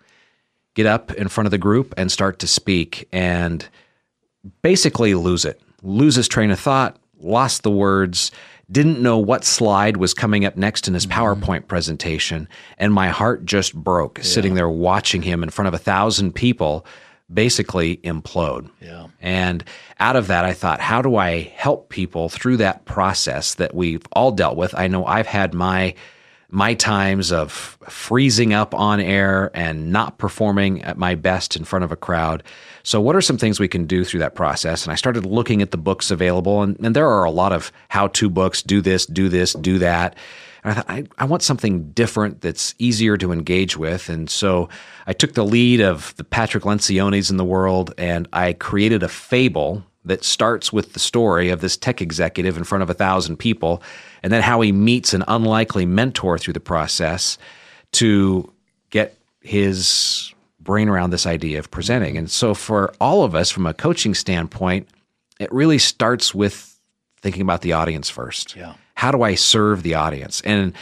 get 0.75 0.87
up 0.87 1.13
in 1.15 1.29
front 1.29 1.47
of 1.47 1.51
the 1.51 1.59
group 1.59 1.93
and 1.97 2.11
start 2.11 2.39
to 2.41 2.47
speak 2.47 3.09
and 3.13 3.69
basically 4.63 5.15
lose 5.15 5.45
it, 5.45 5.61
lose 5.83 6.15
his 6.15 6.29
train 6.29 6.51
of 6.51 6.59
thought, 6.59 6.97
lost 7.21 7.63
the 7.63 7.71
words, 7.71 8.31
didn't 8.71 9.03
know 9.03 9.19
what 9.19 9.45
slide 9.45 9.99
was 9.99 10.15
coming 10.15 10.45
up 10.45 10.57
next 10.57 10.89
in 10.89 10.95
his 10.95 11.07
mm-hmm. 11.07 11.21
PowerPoint 11.21 11.69
presentation. 11.69 12.49
And 12.79 12.93
my 12.93 13.09
heart 13.09 13.45
just 13.45 13.75
broke 13.75 14.21
sitting 14.23 14.55
there 14.55 14.69
watching 14.69 15.23
him 15.23 15.43
in 15.43 15.51
front 15.51 15.69
of 15.69 15.75
a 15.75 15.79
thousand 15.79 16.35
people 16.35 16.87
basically 17.33 17.99
implode. 17.99 18.71
Yeah. 18.81 19.09
And 19.21 19.65
out 20.01 20.17
of 20.17 20.27
that, 20.27 20.45
I 20.45 20.53
thought, 20.53 20.81
how 20.81 21.03
do 21.03 21.17
I 21.17 21.43
help 21.55 21.89
people 21.89 22.29
through 22.29 22.59
that 22.59 22.85
process 22.85 23.55
that 23.55 23.75
we've 23.75 24.05
all 24.13 24.33
dealt 24.33 24.57
with? 24.57 24.75
I 24.75 24.89
know 24.89 25.05
I've 25.05 25.27
had 25.27 25.55
my 25.55 25.95
my 26.53 26.75
times 26.75 27.33
of 27.33 27.51
freezing 27.89 28.53
up 28.53 28.75
on 28.75 29.01
air 29.01 29.51
and 29.55 29.91
not 29.91 30.19
performing 30.19 30.83
at 30.83 30.99
my 30.99 31.15
best 31.15 31.57
in 31.57 31.65
front 31.65 31.83
of 31.83 31.91
a 31.91 31.97
crowd. 31.97 32.43
So, 32.83 33.01
what 33.01 33.17
are 33.17 33.23
some 33.23 33.39
things 33.39 33.59
we 33.59 33.69
can 33.69 33.87
do 33.87 34.05
through 34.05 34.21
that 34.21 34.35
process? 34.35 34.85
And 34.85 34.93
I 34.93 34.97
started 34.97 35.25
looking 35.25 35.63
at 35.63 35.71
the 35.71 35.79
books 35.79 36.11
available, 36.11 36.63
and, 36.63 36.79
and 36.85 36.95
there 36.95 37.09
are 37.09 37.25
a 37.25 37.31
lot 37.31 37.53
of 37.53 37.73
how 37.89 38.09
to 38.09 38.29
books 38.29 38.63
do 38.63 38.83
this, 38.83 39.07
do 39.07 39.31
this, 39.31 39.55
do 39.55 39.79
that. 39.79 40.15
And 40.63 40.73
I 40.73 40.75
thought, 40.75 40.91
I, 40.91 41.05
I 41.17 41.25
want 41.25 41.43
something 41.43 41.91
different 41.93 42.43
that's 42.43 42.75
easier 42.79 43.17
to 43.17 43.33
engage 43.33 43.79
with. 43.79 44.11
And 44.11 44.29
so 44.29 44.69
I 45.07 45.15
took 45.15 45.33
the 45.33 45.47
lead 45.47 45.81
of 45.81 46.15
the 46.17 46.25
Patrick 46.25 46.65
Lencioni's 46.65 47.31
in 47.31 47.39
the 47.39 47.45
world 47.45 47.95
and 47.99 48.29
I 48.33 48.53
created 48.53 49.03
a 49.03 49.09
fable 49.09 49.83
that 50.05 50.25
starts 50.25 50.73
with 50.73 50.93
the 50.93 50.99
story 50.99 51.49
of 51.49 51.61
this 51.61 51.77
tech 51.77 52.01
executive 52.01 52.57
in 52.57 52.65
front 52.65 52.83
of 52.83 52.91
a 52.91 52.95
thousand 52.95 53.37
people, 53.37 53.83
and 54.23 54.33
then 54.33 54.43
how 54.43 54.61
he 54.61 54.73
meets 54.73 55.15
an 55.15 55.25
unlikely 55.29 55.87
mentor 55.87 56.39
through 56.39 56.55
the 56.55 56.61
process 56.61 57.39
to 57.93 58.51
get 58.91 59.17
his 59.41 60.33
brain 60.61 60.89
around 60.89 61.11
this 61.11 61.27
idea 61.27 61.59
of 61.59 61.71
presenting. 61.71 62.17
And 62.17 62.31
so, 62.31 62.55
for 62.55 62.95
all 63.01 63.25
of 63.25 63.35
us, 63.35 63.51
from 63.51 63.67
a 63.67 63.75
coaching 63.75 64.15
standpoint, 64.15 64.89
it 65.41 65.53
really 65.53 65.79
starts 65.79 66.35
with 66.35 66.79
thinking 67.21 67.43
about 67.43 67.63
the 67.63 67.73
audience 67.73 68.09
first. 68.09 68.57
Yeah. 68.57 68.75
How 68.95 69.11
do 69.11 69.23
I 69.23 69.35
serve 69.35 69.83
the 69.83 69.95
audience? 69.95 70.41
And 70.43 70.75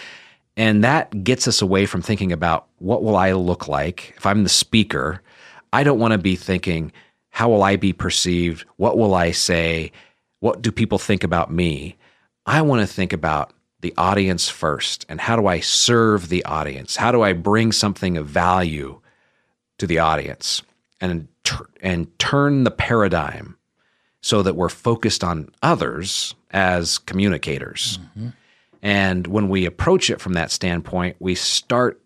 and 0.56 0.84
that 0.84 1.24
gets 1.24 1.48
us 1.48 1.62
away 1.62 1.86
from 1.86 2.02
thinking 2.02 2.32
about 2.32 2.66
what 2.78 3.02
will 3.02 3.16
I 3.16 3.32
look 3.32 3.68
like 3.68 4.14
if 4.16 4.26
I'm 4.26 4.42
the 4.42 4.48
speaker. 4.50 5.22
I 5.72 5.84
don't 5.84 5.98
want 5.98 6.12
to 6.12 6.18
be 6.18 6.36
thinking 6.36 6.92
how 7.30 7.48
will 7.48 7.62
I 7.62 7.76
be 7.76 7.92
perceived? 7.92 8.64
What 8.76 8.98
will 8.98 9.14
I 9.14 9.30
say? 9.30 9.92
What 10.40 10.62
do 10.62 10.72
people 10.72 10.98
think 10.98 11.22
about 11.24 11.50
me? 11.50 11.96
I 12.46 12.62
want 12.62 12.80
to 12.80 12.86
think 12.86 13.12
about 13.12 13.52
the 13.80 13.94
audience 13.96 14.48
first 14.48 15.06
and 15.08 15.20
how 15.20 15.36
do 15.36 15.46
I 15.46 15.60
serve 15.60 16.28
the 16.28 16.44
audience? 16.44 16.96
How 16.96 17.12
do 17.12 17.22
I 17.22 17.32
bring 17.32 17.72
something 17.72 18.16
of 18.16 18.26
value 18.26 19.00
to 19.78 19.86
the 19.86 19.98
audience 19.98 20.62
and 21.00 21.28
and 21.80 22.18
turn 22.18 22.64
the 22.64 22.70
paradigm 22.70 23.56
so 24.20 24.42
that 24.42 24.54
we're 24.54 24.68
focused 24.68 25.24
on 25.24 25.48
others 25.62 26.34
as 26.50 26.98
communicators. 26.98 27.98
Mm-hmm. 27.98 28.28
And 28.82 29.26
when 29.26 29.48
we 29.48 29.66
approach 29.66 30.10
it 30.10 30.20
from 30.20 30.34
that 30.34 30.50
standpoint, 30.50 31.16
we 31.18 31.34
start 31.34 32.00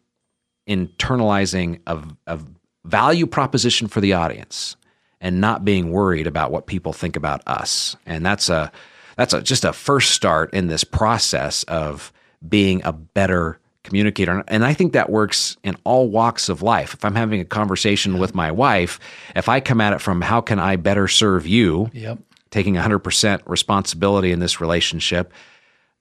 internalizing 0.68 1.80
a, 1.86 2.02
a 2.26 2.40
value 2.84 3.26
proposition 3.26 3.88
for 3.88 4.00
the 4.00 4.12
audience 4.12 4.76
and 5.20 5.40
not 5.40 5.64
being 5.64 5.90
worried 5.90 6.26
about 6.26 6.50
what 6.50 6.66
people 6.66 6.92
think 6.92 7.16
about 7.16 7.42
us. 7.46 7.96
And 8.06 8.24
that's 8.24 8.48
a 8.48 8.70
that's 9.16 9.34
a, 9.34 9.42
just 9.42 9.64
a 9.64 9.72
first 9.72 10.10
start 10.12 10.52
in 10.54 10.66
this 10.66 10.84
process 10.84 11.62
of 11.64 12.12
being 12.46 12.82
a 12.84 12.92
better 12.92 13.58
communicator. 13.84 14.42
And 14.48 14.64
I 14.64 14.74
think 14.74 14.94
that 14.94 15.10
works 15.10 15.56
in 15.62 15.76
all 15.84 16.08
walks 16.08 16.48
of 16.48 16.62
life. 16.62 16.94
If 16.94 17.04
I'm 17.04 17.14
having 17.14 17.40
a 17.40 17.44
conversation 17.44 18.18
with 18.18 18.34
my 18.34 18.50
wife, 18.50 18.98
if 19.36 19.48
I 19.48 19.60
come 19.60 19.80
at 19.80 19.92
it 19.92 20.00
from 20.00 20.20
how 20.20 20.40
can 20.40 20.58
I 20.58 20.76
better 20.76 21.06
serve 21.06 21.46
you, 21.46 21.90
yep. 21.92 22.18
taking 22.50 22.74
100% 22.74 23.42
responsibility 23.46 24.32
in 24.32 24.40
this 24.40 24.60
relationship, 24.60 25.32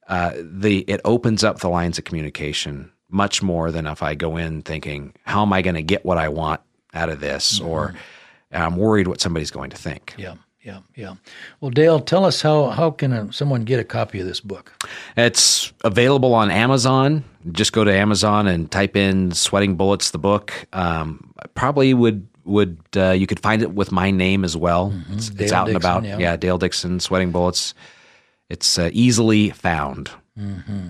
uh, 0.07 0.31
the 0.41 0.79
it 0.79 1.01
opens 1.05 1.43
up 1.43 1.59
the 1.59 1.69
lines 1.69 1.97
of 1.97 2.03
communication 2.03 2.91
much 3.09 3.43
more 3.43 3.71
than 3.71 3.85
if 3.85 4.01
I 4.01 4.15
go 4.15 4.37
in 4.37 4.61
thinking, 4.63 5.13
how 5.23 5.43
am 5.43 5.53
I 5.53 5.61
going 5.61 5.75
to 5.75 5.83
get 5.83 6.03
what 6.03 6.17
I 6.17 6.29
want 6.29 6.61
out 6.93 7.09
of 7.09 7.19
this? 7.19 7.59
Mm-hmm. 7.59 7.67
Or 7.67 7.93
I'm 8.51 8.75
worried 8.75 9.07
what 9.07 9.21
somebody's 9.21 9.51
going 9.51 9.69
to 9.69 9.77
think. 9.77 10.15
Yeah 10.17 10.35
yeah, 10.63 10.79
yeah. 10.95 11.15
Well, 11.59 11.71
Dale, 11.71 11.99
tell 11.99 12.25
us 12.25 12.41
how 12.41 12.69
how 12.69 12.91
can 12.91 13.11
a, 13.11 13.33
someone 13.33 13.63
get 13.63 13.79
a 13.79 13.83
copy 13.83 14.19
of 14.19 14.27
this 14.27 14.39
book? 14.39 14.73
It's 15.17 15.73
available 15.83 16.33
on 16.33 16.49
Amazon. 16.49 17.23
Just 17.51 17.73
go 17.73 17.83
to 17.83 17.93
Amazon 17.93 18.47
and 18.47 18.71
type 18.71 18.95
in 18.95 19.31
"Sweating 19.31 19.75
Bullets" 19.75 20.11
the 20.11 20.17
book. 20.17 20.53
Um, 20.71 21.33
probably 21.53 21.93
would 21.93 22.25
would 22.45 22.77
uh, 22.95 23.11
you 23.11 23.27
could 23.27 23.41
find 23.41 23.61
it 23.61 23.73
with 23.73 23.91
my 23.91 24.09
name 24.09 24.45
as 24.45 24.55
well. 24.55 24.91
Mm-hmm. 24.91 25.13
It's, 25.13 25.29
it's, 25.29 25.51
out 25.51 25.65
Dixon, 25.65 25.75
and 25.75 25.75
about. 25.75 26.03
Yeah. 26.05 26.17
yeah. 26.17 26.35
Dale 26.37 26.57
Dixon, 26.57 26.99
"Sweating 26.99 27.31
Bullets." 27.31 27.73
It's 28.49 28.77
uh, 28.77 28.89
easily 28.93 29.49
found. 29.49 30.11
Mm-hmm. 30.39 30.89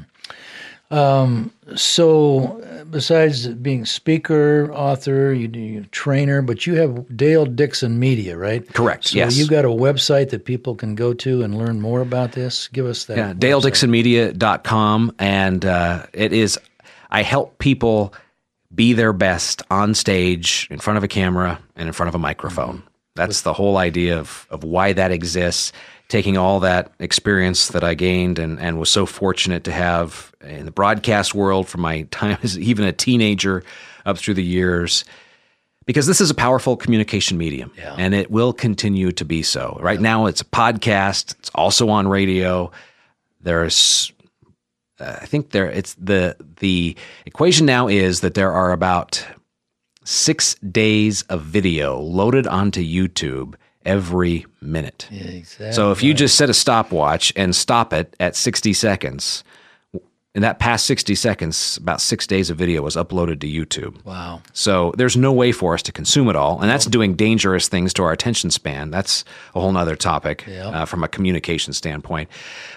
Um, 0.94 1.52
so, 1.76 2.86
besides 2.92 3.48
being 3.48 3.86
speaker, 3.86 4.72
author, 4.72 5.34
you, 5.34 5.50
you 5.50 5.86
trainer, 5.86 6.44
but 6.44 6.68
you 6.68 6.76
have 6.76 7.18
Dale 7.18 7.46
Dixon 7.46 8.00
Media, 8.00 8.38
right? 8.38 8.68
Correct. 8.74 9.06
So 9.06 9.18
yes. 9.18 9.38
You've 9.38 9.50
got 9.50 9.66
a 9.66 9.70
website 9.70 10.30
that 10.30 10.46
people 10.46 10.76
can 10.76 10.94
go 10.94 11.14
to 11.16 11.42
and 11.42 11.58
learn 11.58 11.82
more 11.82 12.02
about 12.02 12.34
this. 12.34 12.68
Give 12.68 12.86
us 12.86 13.06
that. 13.06 13.18
Yeah, 13.18 13.34
DaleDixonMedia.com, 13.34 15.16
and 15.18 15.66
uh, 15.66 16.06
it 16.14 16.32
is. 16.32 16.60
I 17.10 17.24
help 17.24 17.58
people 17.58 18.14
be 18.74 18.94
their 18.94 19.14
best 19.14 19.64
on 19.72 19.96
stage, 19.96 20.68
in 20.70 20.80
front 20.80 20.98
of 20.98 21.04
a 21.04 21.08
camera, 21.08 21.60
and 21.76 21.88
in 21.88 21.94
front 21.94 22.10
of 22.10 22.16
a 22.16 22.20
microphone. 22.20 22.78
Mm-hmm. 22.78 22.88
That's 23.16 23.42
the 23.42 23.54
whole 23.54 23.78
idea 23.78 24.18
of 24.18 24.48
of 24.50 24.64
why 24.64 24.94
that 24.94 25.12
exists 25.12 25.72
taking 26.14 26.38
all 26.38 26.60
that 26.60 26.92
experience 27.00 27.70
that 27.70 27.84
I 27.84 27.96
gained 27.96 28.38
and, 28.38 28.60
and 28.60 28.78
was 28.78 28.90
so 28.90 29.06
fortunate 29.06 29.64
to 29.64 29.72
have 29.72 30.32
in 30.42 30.66
the 30.66 30.72
broadcast 30.72 31.34
world 31.34 31.68
from 31.68 31.82
my 31.82 32.04
time 32.12 32.38
as 32.44 32.60
even 32.60 32.86
a 32.86 32.92
teenager 32.92 33.64
up 34.06 34.18
through 34.18 34.36
the 34.36 34.44
years. 34.44 35.06
Because 35.86 36.08
this 36.08 36.22
is 36.22 36.30
a 36.30 36.36
powerful 36.36 36.78
communication 36.78 37.38
medium 37.38 37.72
yeah. 37.78 37.96
and 37.98 38.14
it 38.14 38.32
will 38.32 38.54
continue 38.54 39.12
to 39.12 39.26
be 39.26 39.44
so. 39.44 39.78
Right 39.82 40.00
yeah. 40.00 40.04
now, 40.04 40.26
it's 40.28 40.40
a 40.42 40.46
podcast, 40.46 41.38
it's 41.40 41.50
also 41.56 41.90
on 41.90 42.08
radio. 42.08 42.72
There's 43.42 44.14
uh, 45.00 45.18
I 45.22 45.26
think 45.26 45.50
there 45.50 45.70
it's 45.70 45.96
the 45.96 46.38
the 46.60 46.96
equation 47.26 47.66
now 47.66 47.88
is 47.88 48.22
that 48.22 48.36
there 48.36 48.52
are 48.54 48.72
about 48.72 49.26
six 50.04 50.56
days 50.56 51.24
of 51.24 51.42
video 51.42 52.00
loaded 52.00 52.48
onto 52.48 52.84
YouTube 52.84 53.56
every 53.86 54.46
minute. 54.62 55.08
Yeah, 55.12 55.24
exactly. 55.24 55.74
So 55.74 55.92
if 55.92 56.04
you 56.04 56.14
just 56.14 56.36
set 56.36 56.50
a 56.50 56.54
stopwatch 56.54 57.34
and 57.36 57.56
stop 57.56 57.94
it 57.94 58.16
at 58.20 58.36
60 58.36 58.74
seconds, 58.74 59.44
in 60.36 60.42
that 60.42 60.58
past 60.58 60.88
60 60.88 61.14
seconds, 61.14 61.78
about 61.78 62.02
six 62.02 62.26
days 62.26 62.50
of 62.50 62.58
video 62.58 62.82
was 62.82 62.96
uploaded 62.96 63.40
to 63.42 63.48
YouTube. 63.48 64.04
Wow. 64.04 64.42
So 64.52 64.92
there's 64.98 65.16
no 65.16 65.32
way 65.32 65.52
for 65.52 65.76
us 65.76 65.84
to 65.84 65.92
consume 65.92 66.28
it 66.28 66.36
all. 66.36 66.60
And 66.60 66.70
that's 66.70 66.86
doing 66.86 67.16
dangerous 67.16 67.68
things 67.68 67.94
to 67.94 68.04
our 68.04 68.12
attention 68.12 68.50
span. 68.50 68.90
That's 68.90 69.24
a 69.54 69.62
whole 69.62 69.76
other 69.78 69.96
topic 69.96 70.48
uh, 70.48 70.86
from 70.86 71.04
a 71.04 71.08
communication 71.08 71.72
standpoint. 71.74 72.30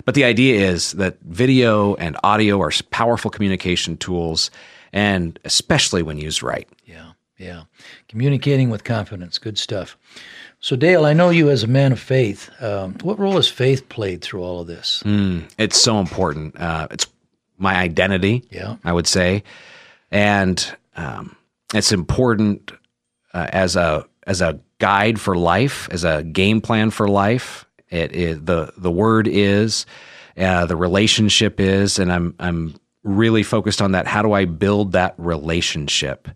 But 0.05 0.15
the 0.15 0.25
idea 0.25 0.71
is 0.71 0.93
that 0.93 1.17
video 1.23 1.95
and 1.95 2.17
audio 2.23 2.61
are 2.61 2.73
powerful 2.91 3.31
communication 3.31 3.97
tools, 3.97 4.51
and 4.93 5.39
especially 5.45 6.03
when 6.03 6.19
used 6.19 6.43
right. 6.43 6.69
Yeah, 6.85 7.13
yeah. 7.39 7.65
Communicating 8.09 8.71
with 8.71 8.85
confidence. 8.85 9.39
Good 9.39 9.59
stuff. 9.59 9.97
So, 10.61 10.75
Dale, 10.75 11.05
I 11.05 11.13
know 11.13 11.31
you 11.31 11.51
as 11.51 11.63
a 11.63 11.67
man 11.69 11.93
of 11.93 12.01
faith. 12.01 12.51
Um, 12.61 12.95
what 13.03 13.19
role 13.19 13.37
has 13.37 13.49
faith 13.49 13.89
played 13.89 14.23
through 14.23 14.43
all 14.43 14.61
of 14.61 14.67
this? 14.67 15.03
Mm, 15.05 15.51
it's 15.59 15.81
so 15.81 15.99
important. 16.01 16.59
Uh, 16.59 16.89
it's 16.91 17.07
my 17.59 17.75
identity, 17.75 18.45
yeah. 18.51 18.77
I 18.85 18.93
would 18.93 19.07
say, 19.07 19.43
and 20.11 20.77
um, 20.97 21.37
it's 21.75 21.93
important 21.93 22.73
uh, 23.33 23.49
as 23.53 23.77
a 23.77 24.07
as 24.27 24.41
a 24.41 24.59
guide 24.79 25.21
for 25.21 25.37
life, 25.37 25.89
as 25.91 26.05
a 26.05 26.23
game 26.23 26.61
plan 26.61 26.91
for 26.91 27.09
life. 27.09 27.67
It 27.91 28.13
is 28.13 28.43
the 28.43 28.73
the 28.77 28.91
word 28.91 29.29
is, 29.29 29.87
uh, 30.37 30.67
the 30.67 30.77
relationship 30.77 31.61
is, 31.61 31.99
and 31.99 32.13
I'm 32.13 32.35
I'm 32.39 32.75
really 33.05 33.43
focused 33.43 33.81
on 33.81 33.93
that. 33.93 34.07
How 34.07 34.23
do 34.23 34.33
I 34.33 34.47
build 34.47 34.93
that 34.93 35.15
relationship 35.19 36.29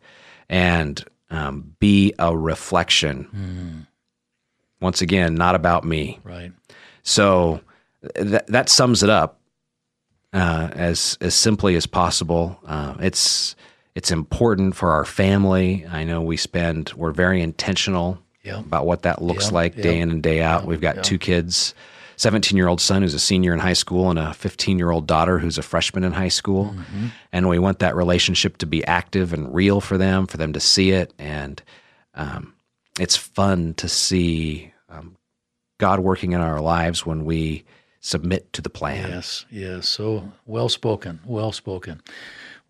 and 0.50 1.02
um, 1.30 1.74
be 1.78 2.12
a 2.18 2.36
reflection? 2.36 3.28
Mm 3.34 3.86
once 4.80 5.02
again, 5.02 5.34
not 5.34 5.54
about 5.54 5.84
me. 5.84 6.18
Right. 6.24 6.52
So 7.02 7.60
that 8.14 8.46
that 8.48 8.68
sums 8.68 9.02
it 9.02 9.10
up 9.10 9.40
uh, 10.32 10.70
as 10.72 11.18
as 11.20 11.34
simply 11.34 11.76
as 11.76 11.86
possible. 11.86 12.58
Uh, 12.66 12.94
it's 13.00 13.54
it's 13.94 14.10
important 14.10 14.74
for 14.74 14.90
our 14.92 15.04
family. 15.04 15.86
I 15.90 16.04
know 16.04 16.20
we 16.20 16.36
spend 16.36 16.92
we're 16.94 17.12
very 17.12 17.42
intentional 17.42 18.18
yep. 18.42 18.60
about 18.60 18.86
what 18.86 19.02
that 19.02 19.22
looks 19.22 19.46
yep. 19.46 19.52
like 19.52 19.74
yep. 19.76 19.82
day 19.82 20.00
in 20.00 20.10
and 20.10 20.22
day 20.22 20.42
out. 20.42 20.66
We've 20.66 20.80
got 20.80 21.04
two 21.04 21.18
kids. 21.18 21.74
17 22.20 22.54
year 22.54 22.68
old 22.68 22.82
son 22.82 23.00
who's 23.00 23.14
a 23.14 23.18
senior 23.18 23.54
in 23.54 23.58
high 23.58 23.72
school 23.72 24.10
and 24.10 24.18
a 24.18 24.34
15 24.34 24.78
year 24.78 24.90
old 24.90 25.06
daughter 25.06 25.38
who's 25.38 25.56
a 25.56 25.62
freshman 25.62 26.04
in 26.04 26.12
high 26.12 26.28
school. 26.28 26.66
Mm-hmm. 26.66 27.06
And 27.32 27.48
we 27.48 27.58
want 27.58 27.78
that 27.78 27.96
relationship 27.96 28.58
to 28.58 28.66
be 28.66 28.84
active 28.84 29.32
and 29.32 29.54
real 29.54 29.80
for 29.80 29.96
them, 29.96 30.26
for 30.26 30.36
them 30.36 30.52
to 30.52 30.60
see 30.60 30.90
it. 30.90 31.14
And 31.18 31.62
um, 32.14 32.52
it's 32.98 33.16
fun 33.16 33.72
to 33.74 33.88
see 33.88 34.70
um, 34.90 35.16
God 35.78 36.00
working 36.00 36.32
in 36.32 36.42
our 36.42 36.60
lives 36.60 37.06
when 37.06 37.24
we 37.24 37.64
submit 38.00 38.52
to 38.52 38.60
the 38.60 38.68
plan. 38.68 39.08
Yes, 39.08 39.46
yes. 39.50 39.88
So 39.88 40.30
well 40.44 40.68
spoken, 40.68 41.20
well 41.24 41.52
spoken. 41.52 42.02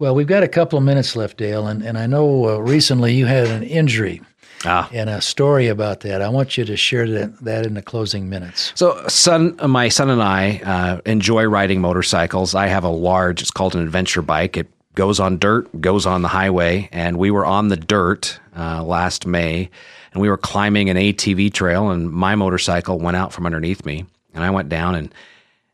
Well, 0.01 0.15
we've 0.15 0.27
got 0.27 0.43
a 0.43 0.49
couple 0.49 0.79
of 0.79 0.85
minutes 0.85 1.15
left, 1.15 1.37
Dale, 1.37 1.69
and, 1.69 1.83
and 1.83 1.97
I 1.97 2.07
know 2.07 2.49
uh, 2.49 2.57
recently 2.57 3.15
you 3.15 3.27
had 3.27 3.47
an 3.47 3.63
injury. 3.63 4.21
Ah. 4.65 4.91
And 4.93 5.09
a 5.09 5.21
story 5.21 5.69
about 5.69 6.01
that. 6.01 6.21
I 6.21 6.29
want 6.29 6.59
you 6.59 6.65
to 6.65 6.77
share 6.77 7.09
that, 7.09 7.39
that 7.45 7.65
in 7.65 7.75
the 7.75 7.83
closing 7.83 8.29
minutes. 8.29 8.73
So, 8.75 9.07
son, 9.09 9.57
my 9.67 9.89
son 9.89 10.11
and 10.11 10.23
I 10.23 10.61
uh, 10.65 11.01
enjoy 11.07 11.45
riding 11.45 11.81
motorcycles. 11.81 12.55
I 12.55 12.67
have 12.67 12.85
a 12.85 12.91
large, 12.91 13.41
it's 13.41 13.51
called 13.51 13.75
an 13.75 13.83
adventure 13.83 14.21
bike. 14.21 14.57
It 14.57 14.69
goes 14.97 15.21
on 15.21 15.39
dirt, 15.39 15.81
goes 15.81 16.05
on 16.05 16.23
the 16.23 16.29
highway, 16.29 16.89
and 16.93 17.17
we 17.17 17.31
were 17.31 17.47
on 17.47 17.69
the 17.69 17.77
dirt 17.77 18.39
uh, 18.57 18.83
last 18.83 19.27
May 19.27 19.71
and 20.13 20.21
we 20.21 20.29
were 20.29 20.37
climbing 20.37 20.91
an 20.91 20.97
ATV 20.97 21.53
trail, 21.53 21.91
and 21.91 22.11
my 22.11 22.35
motorcycle 22.35 22.99
went 22.99 23.17
out 23.17 23.33
from 23.33 23.47
underneath 23.47 23.85
me, 23.85 24.07
and 24.35 24.43
I 24.45 24.51
went 24.51 24.69
down 24.69 24.95
and 24.95 25.15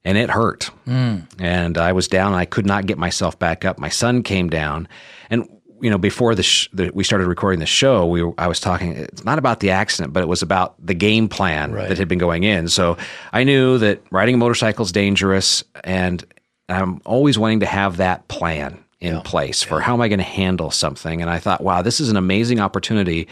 and 0.07 0.17
it 0.17 0.31
hurt, 0.31 0.71
mm. 0.87 1.27
and 1.41 1.77
I 1.77 1.91
was 1.91 2.07
down. 2.07 2.33
I 2.33 2.45
could 2.45 2.65
not 2.65 2.87
get 2.87 2.97
myself 2.97 3.37
back 3.41 3.65
up. 3.65 3.79
My 3.81 3.89
son 3.89 4.23
came 4.23 4.49
down, 4.49 4.87
and 5.29 5.49
you 5.81 5.91
know, 5.91 5.99
before 5.99 6.35
the, 6.37 6.45
sh- 6.45 6.69
the, 6.73 6.91
we 6.95 7.03
started 7.03 7.27
recording 7.27 7.59
the 7.59 7.67
show, 7.67 8.07
we 8.07 8.23
were, 8.23 8.33
I 8.39 8.47
was 8.47 8.61
talking. 8.61 8.93
It's 8.93 9.25
not 9.25 9.39
about 9.39 9.59
the 9.59 9.71
accident, 9.71 10.13
but 10.13 10.23
it 10.23 10.29
was 10.29 10.43
about 10.43 10.75
the 10.85 10.95
game 10.95 11.29
plan 11.29 11.73
Right. 11.73 11.89
that 11.89 11.99
had 11.99 12.07
been 12.07 12.21
going 12.21 12.45
in. 12.45 12.69
So 12.69 12.97
I 13.33 13.43
knew 13.43 13.79
that 13.79 14.01
riding 14.13 14.37
a 14.37 14.39
motorcycle 14.39 14.85
is 14.85 14.93
dangerous, 14.93 15.65
and 15.83 16.25
I'm 16.69 17.03
always 17.05 17.37
wanting 17.37 17.61
to 17.61 17.67
have 17.67 17.97
that 17.97 18.29
plan 18.29 18.79
in 19.01 19.21
place 19.23 19.63
for 19.63 19.81
how 19.81 19.93
am 19.93 20.01
I 20.01 20.09
going 20.09 20.21
to 20.21 20.25
handle 20.25 20.71
something. 20.71 21.21
And 21.21 21.29
I 21.31 21.39
thought, 21.41 21.63
wow, 21.63 21.83
this 21.83 22.01
is 22.01 22.11
an 22.11 22.17
amazing 22.17 22.61
opportunity 22.61 23.29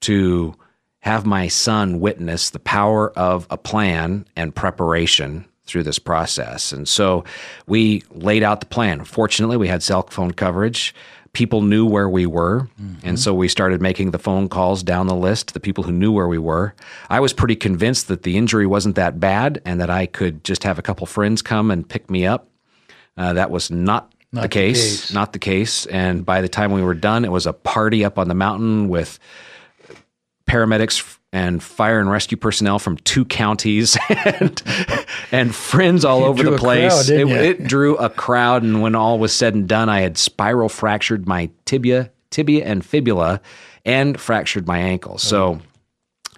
to 0.00 0.54
have 1.00 1.24
my 1.24 1.46
son 1.48 2.00
witness 2.00 2.50
the 2.50 2.58
power 2.58 3.10
of 3.12 3.46
a 3.50 3.56
plan 3.56 4.26
and 4.36 4.54
preparation 4.54 5.46
through 5.68 5.84
this 5.84 5.98
process. 5.98 6.72
And 6.72 6.88
so 6.88 7.24
we 7.66 8.02
laid 8.10 8.42
out 8.42 8.60
the 8.60 8.66
plan. 8.66 9.04
Fortunately, 9.04 9.56
we 9.56 9.68
had 9.68 9.82
cell 9.82 10.02
phone 10.02 10.32
coverage. 10.32 10.94
People 11.34 11.60
knew 11.62 11.86
where 11.86 12.08
we 12.08 12.26
were. 12.26 12.68
And 13.04 13.18
so 13.18 13.34
we 13.34 13.48
started 13.48 13.80
making 13.82 14.10
the 14.10 14.18
phone 14.18 14.48
calls 14.48 14.82
down 14.82 15.06
the 15.06 15.14
list, 15.14 15.52
the 15.52 15.60
people 15.60 15.84
who 15.84 15.92
knew 15.92 16.10
where 16.10 16.26
we 16.26 16.38
were. 16.38 16.74
I 17.10 17.20
was 17.20 17.32
pretty 17.32 17.54
convinced 17.54 18.08
that 18.08 18.22
the 18.22 18.36
injury 18.36 18.66
wasn't 18.66 18.96
that 18.96 19.20
bad 19.20 19.60
and 19.64 19.80
that 19.80 19.90
I 19.90 20.06
could 20.06 20.42
just 20.42 20.64
have 20.64 20.78
a 20.78 20.82
couple 20.82 21.06
friends 21.06 21.42
come 21.42 21.70
and 21.70 21.88
pick 21.88 22.10
me 22.10 22.26
up. 22.26 22.48
Uh, 23.16 23.34
that 23.34 23.50
was 23.50 23.70
not, 23.70 24.12
the, 24.32 24.42
the 24.42 24.48
case, 24.48 25.02
case. 25.02 25.12
not 25.12 25.32
the 25.32 25.38
case. 25.38 25.86
And 25.86 26.24
by 26.24 26.40
the 26.40 26.48
time 26.48 26.72
we 26.72 26.82
were 26.82 26.94
done, 26.94 27.24
it 27.24 27.30
was 27.30 27.46
a 27.46 27.52
party 27.52 28.04
up 28.04 28.18
on 28.18 28.28
the 28.28 28.34
mountain 28.34 28.88
with 28.88 29.18
paramedics 30.48 31.17
and 31.32 31.62
fire 31.62 32.00
and 32.00 32.10
rescue 32.10 32.36
personnel 32.38 32.78
from 32.78 32.96
two 32.98 33.24
counties 33.24 33.98
and, 34.08 34.62
and 35.30 35.54
friends 35.54 36.04
all 36.04 36.24
over 36.24 36.42
the 36.42 36.56
place. 36.56 37.08
crowd, 37.08 37.18
it, 37.18 37.28
it 37.28 37.64
drew 37.64 37.96
a 37.96 38.08
crowd, 38.08 38.62
and 38.62 38.80
when 38.80 38.94
all 38.94 39.18
was 39.18 39.32
said 39.32 39.54
and 39.54 39.68
done, 39.68 39.88
I 39.88 40.00
had 40.00 40.16
spiral 40.16 40.68
fractured 40.68 41.26
my 41.26 41.50
tibia, 41.64 42.10
tibia 42.30 42.64
and 42.64 42.84
fibula, 42.84 43.40
and 43.84 44.18
fractured 44.18 44.66
my 44.66 44.78
ankle. 44.78 45.18
So. 45.18 45.60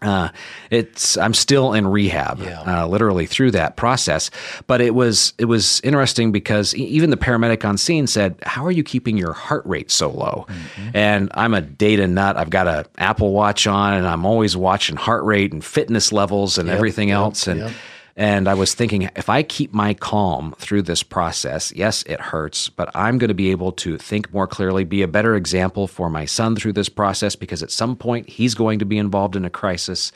Uh, 0.02 0.30
it's 0.70 1.16
I'm 1.18 1.34
still 1.34 1.72
in 1.74 1.86
rehab, 1.86 2.40
Yeah. 2.40 2.60
uh, 2.84 2.86
literally 2.86 3.26
through 3.26 3.50
that 3.50 3.76
process. 3.76 4.30
But 4.66 4.80
it 4.80 4.94
was 4.94 5.34
it 5.38 5.44
was 5.44 5.80
interesting 5.84 6.32
because 6.32 6.74
even 6.74 7.10
the 7.10 7.16
paramedic 7.16 7.64
on 7.68 7.76
scene 7.76 8.06
said, 8.06 8.36
"How 8.42 8.64
are 8.64 8.70
you 8.70 8.82
keeping 8.82 9.18
your 9.18 9.32
heart 9.34 9.62
rate 9.66 9.90
so 9.90 10.08
low?" 10.10 10.46
And 10.94 11.30
I'm 11.34 11.52
a 11.54 11.60
data 11.60 12.06
nut. 12.06 12.36
I've 12.36 12.50
got 12.50 12.66
a 12.66 12.86
Apple 12.98 13.32
Watch 13.32 13.66
on, 13.66 13.94
and 13.94 14.06
I'm 14.06 14.24
always 14.24 14.56
watching 14.56 14.96
heart 14.96 15.24
rate 15.24 15.52
and 15.52 15.62
fitness 15.64 16.12
levels 16.12 16.56
and 16.58 16.70
everything 16.70 17.10
else. 17.10 17.46
And 17.46 17.60
yep. 17.60 17.72
And 18.16 18.48
I 18.48 18.54
was 18.54 18.74
thinking, 18.74 19.08
if 19.16 19.28
I 19.28 19.42
keep 19.42 19.72
my 19.72 19.94
calm 19.94 20.54
through 20.58 20.82
this 20.82 21.02
process, 21.02 21.72
yes, 21.74 22.02
it 22.04 22.20
hurts, 22.20 22.68
but 22.68 22.90
I'm 22.94 23.18
going 23.18 23.28
to 23.28 23.34
be 23.34 23.50
able 23.50 23.72
to 23.72 23.98
think 23.98 24.32
more 24.32 24.46
clearly, 24.46 24.84
be 24.84 25.02
a 25.02 25.08
better 25.08 25.34
example 25.34 25.86
for 25.86 26.10
my 26.10 26.24
son 26.24 26.56
through 26.56 26.72
this 26.74 26.88
process 26.88 27.36
because 27.36 27.62
at 27.62 27.70
some 27.70 27.96
point 27.96 28.28
he's 28.28 28.54
going 28.54 28.78
to 28.80 28.84
be 28.84 28.98
involved 28.98 29.36
in 29.36 29.44
a 29.44 29.50
crisis. 29.50 30.12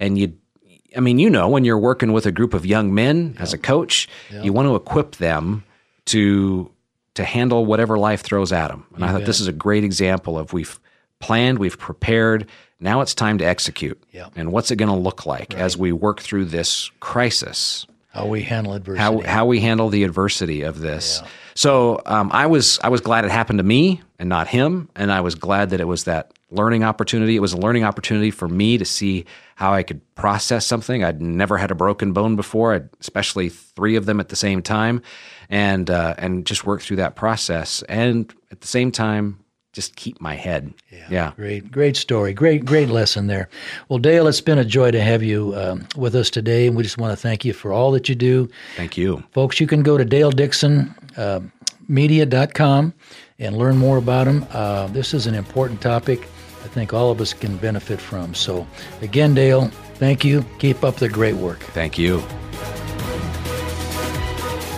And 0.00 0.18
you, 0.18 0.34
I 0.96 1.00
mean, 1.00 1.18
you 1.18 1.30
know, 1.30 1.48
when 1.48 1.64
you're 1.64 1.78
working 1.78 2.12
with 2.12 2.26
a 2.26 2.32
group 2.32 2.54
of 2.54 2.66
young 2.66 2.94
men 2.94 3.36
as 3.38 3.52
a 3.52 3.58
coach, 3.58 4.08
you 4.42 4.52
want 4.52 4.66
to 4.66 4.74
equip 4.74 5.16
them 5.16 5.64
to 6.06 6.70
to 7.14 7.24
handle 7.24 7.66
whatever 7.66 7.98
life 7.98 8.20
throws 8.22 8.52
at 8.52 8.68
them. 8.68 8.86
And 8.94 9.04
I 9.04 9.10
thought 9.12 9.24
this 9.26 9.40
is 9.40 9.48
a 9.48 9.52
great 9.52 9.82
example 9.82 10.38
of 10.38 10.52
we've 10.52 10.78
planned, 11.18 11.58
we've 11.58 11.78
prepared. 11.78 12.46
Now 12.80 13.00
it's 13.00 13.14
time 13.14 13.38
to 13.38 13.44
execute. 13.44 14.00
Yeah. 14.12 14.28
And 14.36 14.52
what's 14.52 14.70
it 14.70 14.76
going 14.76 14.90
to 14.90 14.96
look 14.96 15.26
like 15.26 15.54
as 15.54 15.76
we 15.76 15.92
work 15.92 16.20
through 16.20 16.46
this 16.46 16.90
crisis? 17.00 17.86
How 18.10 18.26
we 18.26 18.42
handle 18.42 18.72
adversity. 18.72 19.00
How 19.00 19.20
how 19.20 19.46
we 19.46 19.60
handle 19.60 19.90
the 19.90 20.02
adversity 20.04 20.62
of 20.62 20.80
this. 20.80 21.22
So 21.54 22.00
um, 22.06 22.30
I 22.32 22.46
was 22.46 22.78
I 22.82 22.88
was 22.88 23.00
glad 23.00 23.24
it 23.24 23.30
happened 23.30 23.58
to 23.58 23.64
me 23.64 24.00
and 24.18 24.28
not 24.28 24.48
him, 24.48 24.88
and 24.96 25.12
I 25.12 25.20
was 25.20 25.34
glad 25.34 25.70
that 25.70 25.80
it 25.80 25.84
was 25.84 26.04
that 26.04 26.32
learning 26.50 26.84
opportunity. 26.84 27.36
It 27.36 27.40
was 27.40 27.52
a 27.52 27.58
learning 27.58 27.84
opportunity 27.84 28.30
for 28.30 28.48
me 28.48 28.78
to 28.78 28.84
see 28.84 29.26
how 29.56 29.74
I 29.74 29.82
could 29.82 30.00
process 30.14 30.64
something. 30.64 31.04
I'd 31.04 31.20
never 31.20 31.58
had 31.58 31.70
a 31.70 31.74
broken 31.74 32.12
bone 32.12 32.34
before, 32.34 32.74
I'd, 32.74 32.88
especially 33.00 33.50
three 33.50 33.96
of 33.96 34.06
them 34.06 34.20
at 34.20 34.30
the 34.30 34.36
same 34.36 34.62
time, 34.62 35.02
and 35.50 35.90
uh, 35.90 36.14
and 36.16 36.46
just 36.46 36.64
work 36.64 36.80
through 36.80 36.96
that 36.96 37.14
process, 37.14 37.82
and 37.88 38.32
at 38.50 38.62
the 38.62 38.68
same 38.68 38.90
time 38.90 39.38
just 39.78 39.94
keep 39.94 40.20
my 40.20 40.34
head. 40.34 40.74
Yeah. 41.08 41.30
Great, 41.36 41.70
great 41.70 41.96
story. 41.96 42.34
Great, 42.34 42.64
great 42.64 42.88
lesson 42.88 43.28
there. 43.28 43.48
Well, 43.88 44.00
Dale, 44.00 44.26
it's 44.26 44.40
been 44.40 44.58
a 44.58 44.64
joy 44.64 44.90
to 44.90 45.00
have 45.00 45.22
you 45.22 45.54
um, 45.54 45.86
with 45.96 46.16
us 46.16 46.30
today, 46.30 46.66
and 46.66 46.76
we 46.76 46.82
just 46.82 46.98
want 46.98 47.12
to 47.12 47.16
thank 47.16 47.44
you 47.44 47.52
for 47.52 47.72
all 47.72 47.92
that 47.92 48.08
you 48.08 48.16
do. 48.16 48.48
Thank 48.74 48.96
you. 48.96 49.22
Folks, 49.30 49.60
you 49.60 49.68
can 49.68 49.84
go 49.84 49.96
to 49.96 50.04
Dale 50.04 50.32
Dixon 50.32 50.92
uh, 51.16 51.38
media.com 51.86 52.92
and 53.38 53.56
learn 53.56 53.76
more 53.76 53.98
about 53.98 54.26
him. 54.26 54.44
Uh, 54.50 54.88
this 54.88 55.14
is 55.14 55.28
an 55.28 55.36
important 55.36 55.80
topic 55.80 56.22
I 56.64 56.66
think 56.66 56.92
all 56.92 57.12
of 57.12 57.20
us 57.20 57.32
can 57.32 57.56
benefit 57.58 58.00
from. 58.00 58.34
So, 58.34 58.66
again, 59.00 59.32
Dale, 59.32 59.68
thank 59.94 60.24
you. 60.24 60.44
Keep 60.58 60.82
up 60.82 60.96
the 60.96 61.08
great 61.08 61.36
work. 61.36 61.60
Thank 61.60 61.96
you. 61.96 62.20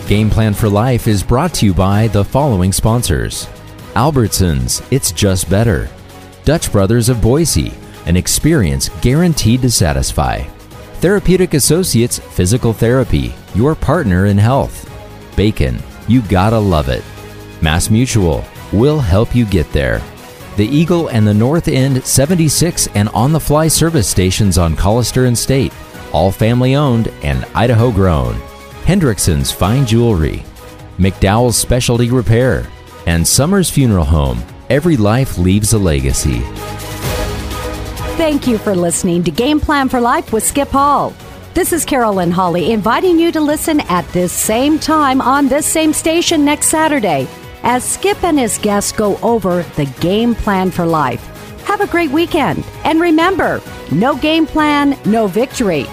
Game 0.07 0.29
Plan 0.29 0.53
for 0.53 0.69
Life 0.69 1.07
is 1.07 1.23
brought 1.23 1.55
to 1.55 1.65
you 1.65 1.73
by 1.73 2.07
the 2.09 2.23
following 2.23 2.71
sponsors 2.71 3.47
Albertsons, 3.95 4.81
It's 4.89 5.11
Just 5.11 5.49
Better. 5.49 5.89
Dutch 6.45 6.71
Brothers 6.71 7.09
of 7.09 7.21
Boise, 7.21 7.73
an 8.05 8.15
experience 8.15 8.87
guaranteed 9.01 9.61
to 9.63 9.69
satisfy. 9.69 10.43
Therapeutic 11.01 11.53
Associates 11.53 12.17
Physical 12.17 12.71
Therapy, 12.71 13.33
your 13.53 13.75
partner 13.75 14.27
in 14.27 14.37
health. 14.37 14.89
Bacon, 15.35 15.77
you 16.07 16.21
gotta 16.21 16.57
love 16.57 16.87
it. 16.87 17.03
Mass 17.61 17.89
Mutual, 17.89 18.45
will 18.71 18.99
help 18.99 19.35
you 19.35 19.45
get 19.45 19.69
there. 19.73 20.01
The 20.55 20.67
Eagle 20.67 21.09
and 21.09 21.27
the 21.27 21.33
North 21.33 21.67
End 21.67 22.01
76 22.01 22.87
and 22.95 23.09
on 23.09 23.33
the 23.33 23.39
fly 23.39 23.67
service 23.67 24.07
stations 24.07 24.57
on 24.57 24.75
Collister 24.75 25.27
and 25.27 25.37
State, 25.37 25.73
all 26.13 26.31
family 26.31 26.75
owned 26.75 27.09
and 27.23 27.45
Idaho 27.53 27.91
grown. 27.91 28.35
Hendrickson's 28.85 29.51
Fine 29.51 29.85
Jewelry, 29.85 30.45
McDowell's 30.97 31.57
Specialty 31.57 32.09
Repair, 32.09 32.65
and 33.05 33.27
Summers 33.27 33.69
Funeral 33.69 34.05
Home. 34.05 34.41
Every 34.69 34.97
life 34.97 35.37
leaves 35.37 35.73
a 35.73 35.79
legacy. 35.79 36.39
Thank 38.17 38.47
you 38.47 38.57
for 38.57 38.75
listening 38.75 39.23
to 39.23 39.31
Game 39.31 39.59
Plan 39.59 39.89
for 39.89 39.99
Life 39.99 40.31
with 40.31 40.43
Skip 40.43 40.69
Hall. 40.69 41.13
This 41.53 41.73
is 41.73 41.83
Carolyn 41.83 42.31
Holly 42.31 42.71
inviting 42.71 43.19
you 43.19 43.31
to 43.31 43.41
listen 43.41 43.81
at 43.81 44.07
this 44.09 44.31
same 44.31 44.79
time 44.79 45.21
on 45.21 45.47
this 45.47 45.65
same 45.65 45.91
station 45.91 46.45
next 46.45 46.67
Saturday 46.67 47.27
as 47.63 47.83
Skip 47.83 48.23
and 48.23 48.39
his 48.39 48.57
guests 48.57 48.91
go 48.91 49.17
over 49.17 49.63
the 49.75 49.85
game 49.99 50.33
plan 50.35 50.71
for 50.71 50.85
life. 50.85 51.25
Have 51.65 51.81
a 51.81 51.87
great 51.87 52.11
weekend. 52.11 52.65
And 52.83 52.99
remember, 52.99 53.61
no 53.91 54.15
game 54.15 54.45
plan, 54.45 54.97
no 55.05 55.27
victory. 55.27 55.85